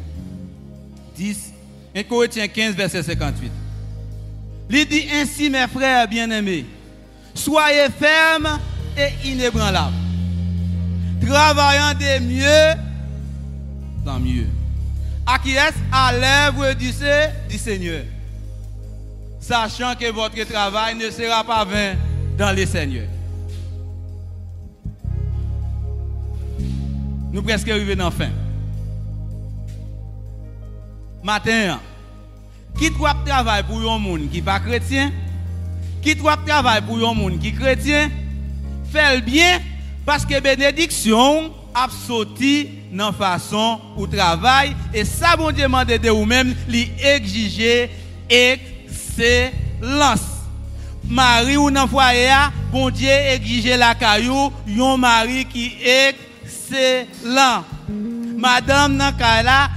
10, 1.16 1.52
1 1.96 2.02
Corinthiens 2.02 2.46
15, 2.46 2.74
verset 2.74 3.02
58. 3.02 3.50
Il 4.70 4.86
dit 4.86 5.06
ainsi, 5.12 5.48
mes 5.48 5.66
frères 5.68 6.06
bien-aimés, 6.06 6.66
soyez 7.34 7.88
fermes 7.98 8.58
et 8.96 9.28
inébranlables, 9.28 9.94
travaillant 11.26 11.94
de 11.94 12.22
mieux 12.24 12.80
en 14.06 14.20
mieux. 14.20 14.48
À 15.26 15.38
qui 15.38 15.52
est 15.52 15.74
à 15.90 16.12
l'œuvre 16.12 16.74
du, 16.74 16.92
du 17.48 17.58
Seigneur, 17.58 18.02
sachant 19.40 19.94
que 19.94 20.10
votre 20.12 20.42
travail 20.44 20.96
ne 20.96 21.10
sera 21.10 21.42
pas 21.42 21.64
vain 21.64 21.94
dans 22.36 22.52
les 22.52 22.66
Seigneurs. 22.66 23.08
Nous 27.34 27.42
presque 27.42 27.68
arrivés 27.68 27.96
dans 27.96 28.04
la 28.04 28.10
fin. 28.12 28.30
Matin, 31.24 31.80
qui 32.78 32.90
doit 32.90 33.16
travailler 33.26 33.64
pour 33.64 33.92
un 33.92 33.98
monde 33.98 34.30
qui 34.30 34.36
n'est 34.36 34.42
pas 34.42 34.60
chrétien, 34.60 35.10
qui 36.00 36.14
doit 36.14 36.36
travailler 36.36 36.82
pour 36.82 36.96
un 36.96 37.12
monde 37.12 37.40
qui 37.40 37.48
est 37.48 37.52
chrétien, 37.52 38.08
fait 38.92 39.16
le 39.16 39.20
bien 39.20 39.58
parce 40.06 40.24
que 40.24 40.40
bénédiction 40.40 41.50
a 41.74 41.88
sauté 42.06 42.70
dans 42.92 43.10
façon 43.10 43.80
ou 43.96 44.06
travail 44.06 44.76
et 44.92 45.04
ça 45.04 45.36
bon 45.36 45.50
Dieu 45.50 45.64
demande 45.64 45.88
de 45.88 46.10
vous 46.10 46.24
même 46.24 46.54
lui 46.68 46.88
exiger 47.02 47.90
excellence. 48.30 50.20
Marie 51.08 51.56
ou 51.56 51.68
foyer 51.88 52.30
bon 52.70 52.90
Dieu 52.90 53.08
exiger 53.10 53.76
la 53.76 53.96
caillou 53.96 54.52
un 54.68 54.96
mari 54.96 55.46
qui 55.46 55.72
excellent. 56.74 57.64
Madame 58.36 58.98
dans 58.98 59.12
là 59.18 59.70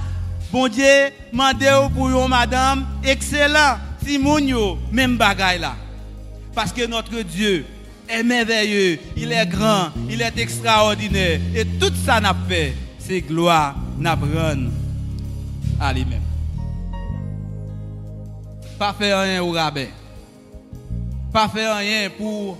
bon 0.52 0.68
Dieu 0.68 0.84
demande 1.32 1.92
pour 1.94 2.08
une 2.08 2.28
madame 2.28 2.86
excellent. 3.04 3.78
Si 4.04 4.18
même 4.90 5.16
bagaille 5.16 5.58
là. 5.58 5.76
Parce 6.54 6.72
que 6.72 6.86
notre 6.86 7.20
Dieu 7.22 7.64
est 8.08 8.22
merveilleux, 8.22 8.98
il 9.16 9.32
est 9.32 9.46
grand, 9.46 9.90
il 10.08 10.22
est 10.22 10.38
extraordinaire. 10.38 11.40
Et 11.54 11.64
tout 11.64 11.92
ça 12.04 12.20
n'a 12.20 12.34
fait, 12.48 12.74
c'est 12.98 13.20
gloire 13.20 13.74
n'a 13.98 14.16
à 15.80 15.92
lui-même. 15.92 16.22
Pas 18.78 18.92
faire 18.92 19.20
rien 19.20 19.42
au 19.42 19.50
rabais. 19.50 19.90
Pas 21.32 21.48
faire 21.48 21.76
rien 21.76 22.08
pour 22.16 22.56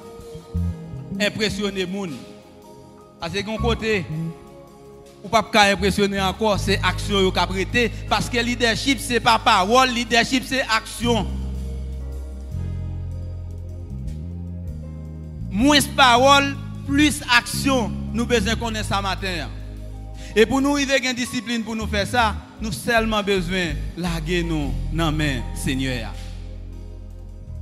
impressionner 1.20 1.86
les. 1.86 2.16
À 3.20 3.28
ce 3.28 3.38
côté, 3.60 4.06
ou 5.24 5.28
pas 5.28 5.44
impressionner 5.70 6.20
encore, 6.20 6.58
c'est 6.58 6.80
action 6.82 7.30
qui 7.30 7.38
a 7.38 7.46
prêté. 7.46 7.90
Parce 8.08 8.28
que 8.28 8.38
leadership, 8.38 8.98
c'est 9.00 9.20
pas 9.20 9.38
parole, 9.38 9.90
leadership, 9.90 10.44
c'est 10.46 10.62
action. 10.62 11.26
moins 15.58 15.80
parole, 15.96 16.56
plus 16.86 17.20
action, 17.36 17.90
nous 18.12 18.24
besoin 18.24 18.54
connaître 18.54 18.88
ça 18.88 19.02
matin. 19.02 19.48
Et 20.36 20.46
pour 20.46 20.60
nous 20.60 20.74
arriver 20.74 20.98
une 21.04 21.14
discipline 21.14 21.64
pour 21.64 21.74
nous 21.74 21.86
faire 21.86 22.06
ça, 22.06 22.36
nous 22.60 22.72
seulement 22.72 23.22
besoin 23.22 23.72
de 23.96 24.02
laguer 24.02 24.44
nous 24.44 24.72
dans 24.92 25.10
main 25.10 25.40
Seigneur. 25.54 26.12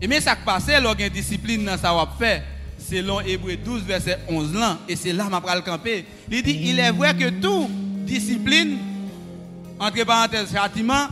Et 0.00 0.06
mais 0.06 0.20
ça 0.20 0.36
passe, 0.36 0.68
lorsqu'il 0.82 1.04
y 1.04 1.06
a 1.06 1.08
discipline 1.08 1.70
ça 1.80 1.94
va 1.94 2.06
faire, 2.18 2.42
selon 2.88 3.20
Hébreu 3.20 3.56
12, 3.56 3.82
verset 3.82 4.18
11 4.28 4.54
là, 4.54 4.78
et 4.88 4.96
c'est 4.96 5.12
là 5.12 5.24
que 5.24 5.50
je 5.56 5.60
camper. 5.60 6.04
Il 6.30 6.42
dit, 6.42 6.60
il 6.64 6.78
est 6.78 6.92
vrai 6.92 7.14
que 7.14 7.28
toute 7.30 7.70
discipline, 8.04 8.78
entre 9.78 10.04
parenthèses, 10.04 10.52
châtiment, 10.52 11.08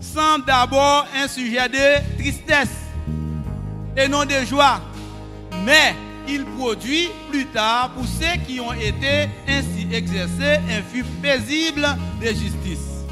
semble 0.00 0.44
d'abord 0.44 1.06
un 1.16 1.26
sujet 1.26 1.68
de 1.68 2.18
tristesse 2.18 2.76
et 3.96 4.08
non 4.08 4.24
de 4.24 4.44
joie. 4.48 4.80
Mais 5.64 5.94
il 6.28 6.44
produit 6.44 7.08
plus 7.30 7.46
tard 7.46 7.90
pour 7.90 8.04
ceux 8.04 8.40
qui 8.46 8.60
ont 8.60 8.72
été 8.72 9.28
ainsi 9.48 9.88
exercés 9.92 10.60
un 10.70 10.82
fut 10.92 11.04
paisible 11.22 11.86
de 12.20 12.26
justice. 12.28 13.04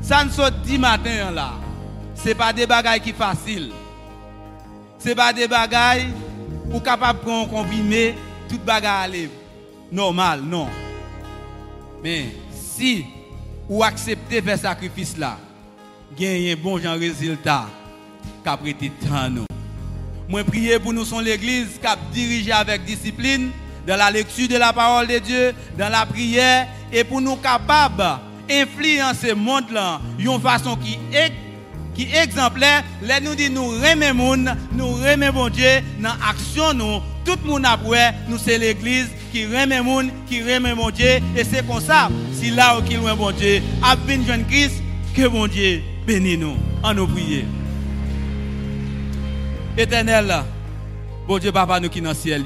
Ça 0.00 0.24
ne 0.24 0.30
saute 0.30 0.62
dit 0.62 0.78
matin 0.78 1.30
là. 1.32 1.54
Ce 2.14 2.28
n'est 2.28 2.34
pas 2.34 2.52
des 2.52 2.66
bagailles 2.66 3.00
qui 3.00 3.12
faciles. 3.12 3.72
Ce 4.98 5.08
n'est 5.08 5.14
pas 5.14 5.32
des 5.32 5.48
bagailles 5.48 6.06
ou 6.72 6.80
capable 6.80 7.20
de 7.20 7.50
combiner 7.50 8.14
toute 8.48 8.64
bagaille 8.64 9.28
normal, 9.90 10.40
non. 10.42 10.68
Mais 12.02 12.26
si 12.52 13.04
vous 13.68 13.82
acceptez 13.82 14.42
faire 14.42 14.58
sacrifice 14.58 15.16
là, 15.16 15.38
gagnez 16.18 16.52
un 16.52 16.56
bon 16.56 16.78
genre 16.78 16.96
résultat 16.96 17.66
qu'après 18.44 18.74
temps 18.74 19.30
nous. 19.30 19.46
Moi, 20.28 20.42
prier 20.44 20.78
pour 20.78 20.92
nous, 20.92 21.04
son 21.04 21.20
l'église 21.20 21.78
qui 21.80 21.86
a 21.86 21.96
dirigé 22.12 22.52
avec 22.52 22.84
discipline 22.84 23.50
dans 23.86 23.96
la 23.96 24.10
lecture 24.10 24.48
de 24.48 24.56
la 24.56 24.72
parole 24.72 25.06
de 25.06 25.18
Dieu, 25.18 25.54
dans 25.78 25.88
la 25.88 26.04
prière, 26.04 26.66
et 26.92 27.04
pour 27.04 27.20
nous 27.20 27.36
capables 27.36 28.20
d'influencer 28.48 29.28
le 29.28 29.34
monde-là 29.36 30.00
d'une 30.18 30.40
façon 30.40 30.76
qui 30.76 30.98
est 31.12 31.32
qui 31.96 32.08
exemplaire, 32.14 32.84
là 33.02 33.20
nous 33.20 33.34
dit 33.34 33.50
nous 33.50 33.68
remettons 33.68 34.54
nous 34.72 34.92
remettons 34.94 35.48
Dieu 35.48 35.80
dans 36.00 36.10
l'action 36.20 36.74
nous, 36.74 37.00
tout 37.24 37.38
le 37.42 37.50
monde 37.50 37.64
après, 37.66 38.14
nous 38.28 38.38
c'est 38.38 38.58
l'église 38.58 39.08
qui 39.32 39.46
remet 39.46 39.80
qui 40.28 40.42
remet 40.42 40.74
Dieu, 40.94 41.20
et 41.36 41.44
c'est 41.44 41.66
comme 41.66 41.80
ça, 41.80 42.08
si 42.32 42.50
là 42.50 42.78
où 42.78 42.82
qui 42.82 42.94
loin 42.94 43.14
Dieu, 43.32 43.62
a 43.82 43.96
jeune 44.26 44.44
Christ, 44.46 44.82
que 45.14 45.26
bon 45.26 45.46
Dieu 45.46 45.82
bénisse 46.06 46.38
nous, 46.38 46.56
en 46.82 46.94
nous 46.94 47.06
prier. 47.06 47.44
Éternel, 49.78 50.44
bon 51.26 51.38
Dieu, 51.38 51.52
papa, 51.52 51.80
nous 51.80 51.88
qui 51.88 52.00
dans 52.00 52.10
le 52.10 52.14
ciel. 52.14 52.44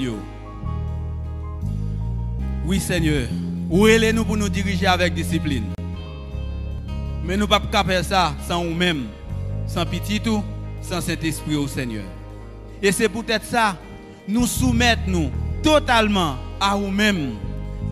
Oui, 2.64 2.80
Seigneur. 2.80 3.28
Où 3.70 3.86
est 3.86 4.12
nous 4.12 4.24
pour 4.24 4.36
nous 4.36 4.48
diriger 4.48 4.86
avec 4.86 5.14
discipline? 5.14 5.64
Mais 7.24 7.36
nous 7.36 7.46
ne 7.46 7.46
pouvons 7.46 7.70
pas 7.70 7.84
faire 7.84 8.04
ça 8.04 8.34
sans 8.48 8.64
nous-mêmes, 8.64 9.04
sans 9.72 9.86
petit 9.86 10.20
tout, 10.20 10.42
sans 10.82 11.00
cet 11.00 11.22
esprit 11.22 11.54
au 11.54 11.68
Seigneur. 11.68 12.04
Et 12.82 12.90
c'est 12.90 13.08
peut-être 13.08 13.44
ça, 13.44 13.76
nous 14.26 14.46
soumettons 14.46 15.02
nous 15.06 15.30
totalement 15.62 16.36
à 16.60 16.76
nous-mêmes 16.76 17.34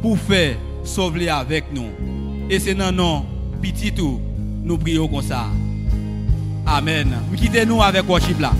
pour 0.02 0.18
faire 0.18 0.56
sauver 0.82 1.28
avec 1.28 1.64
nous. 1.72 1.90
Et 2.50 2.58
c'est 2.58 2.74
dans 2.74 2.90
non, 2.90 3.26
petit 3.62 3.92
tout, 3.92 4.20
nous 4.64 4.76
prions 4.76 5.06
comme 5.06 5.22
ça. 5.22 5.46
Amen. 6.66 7.14
Quittez-nous 7.36 7.80
avec 7.82 8.08
worship 8.08 8.40
là. 8.40 8.52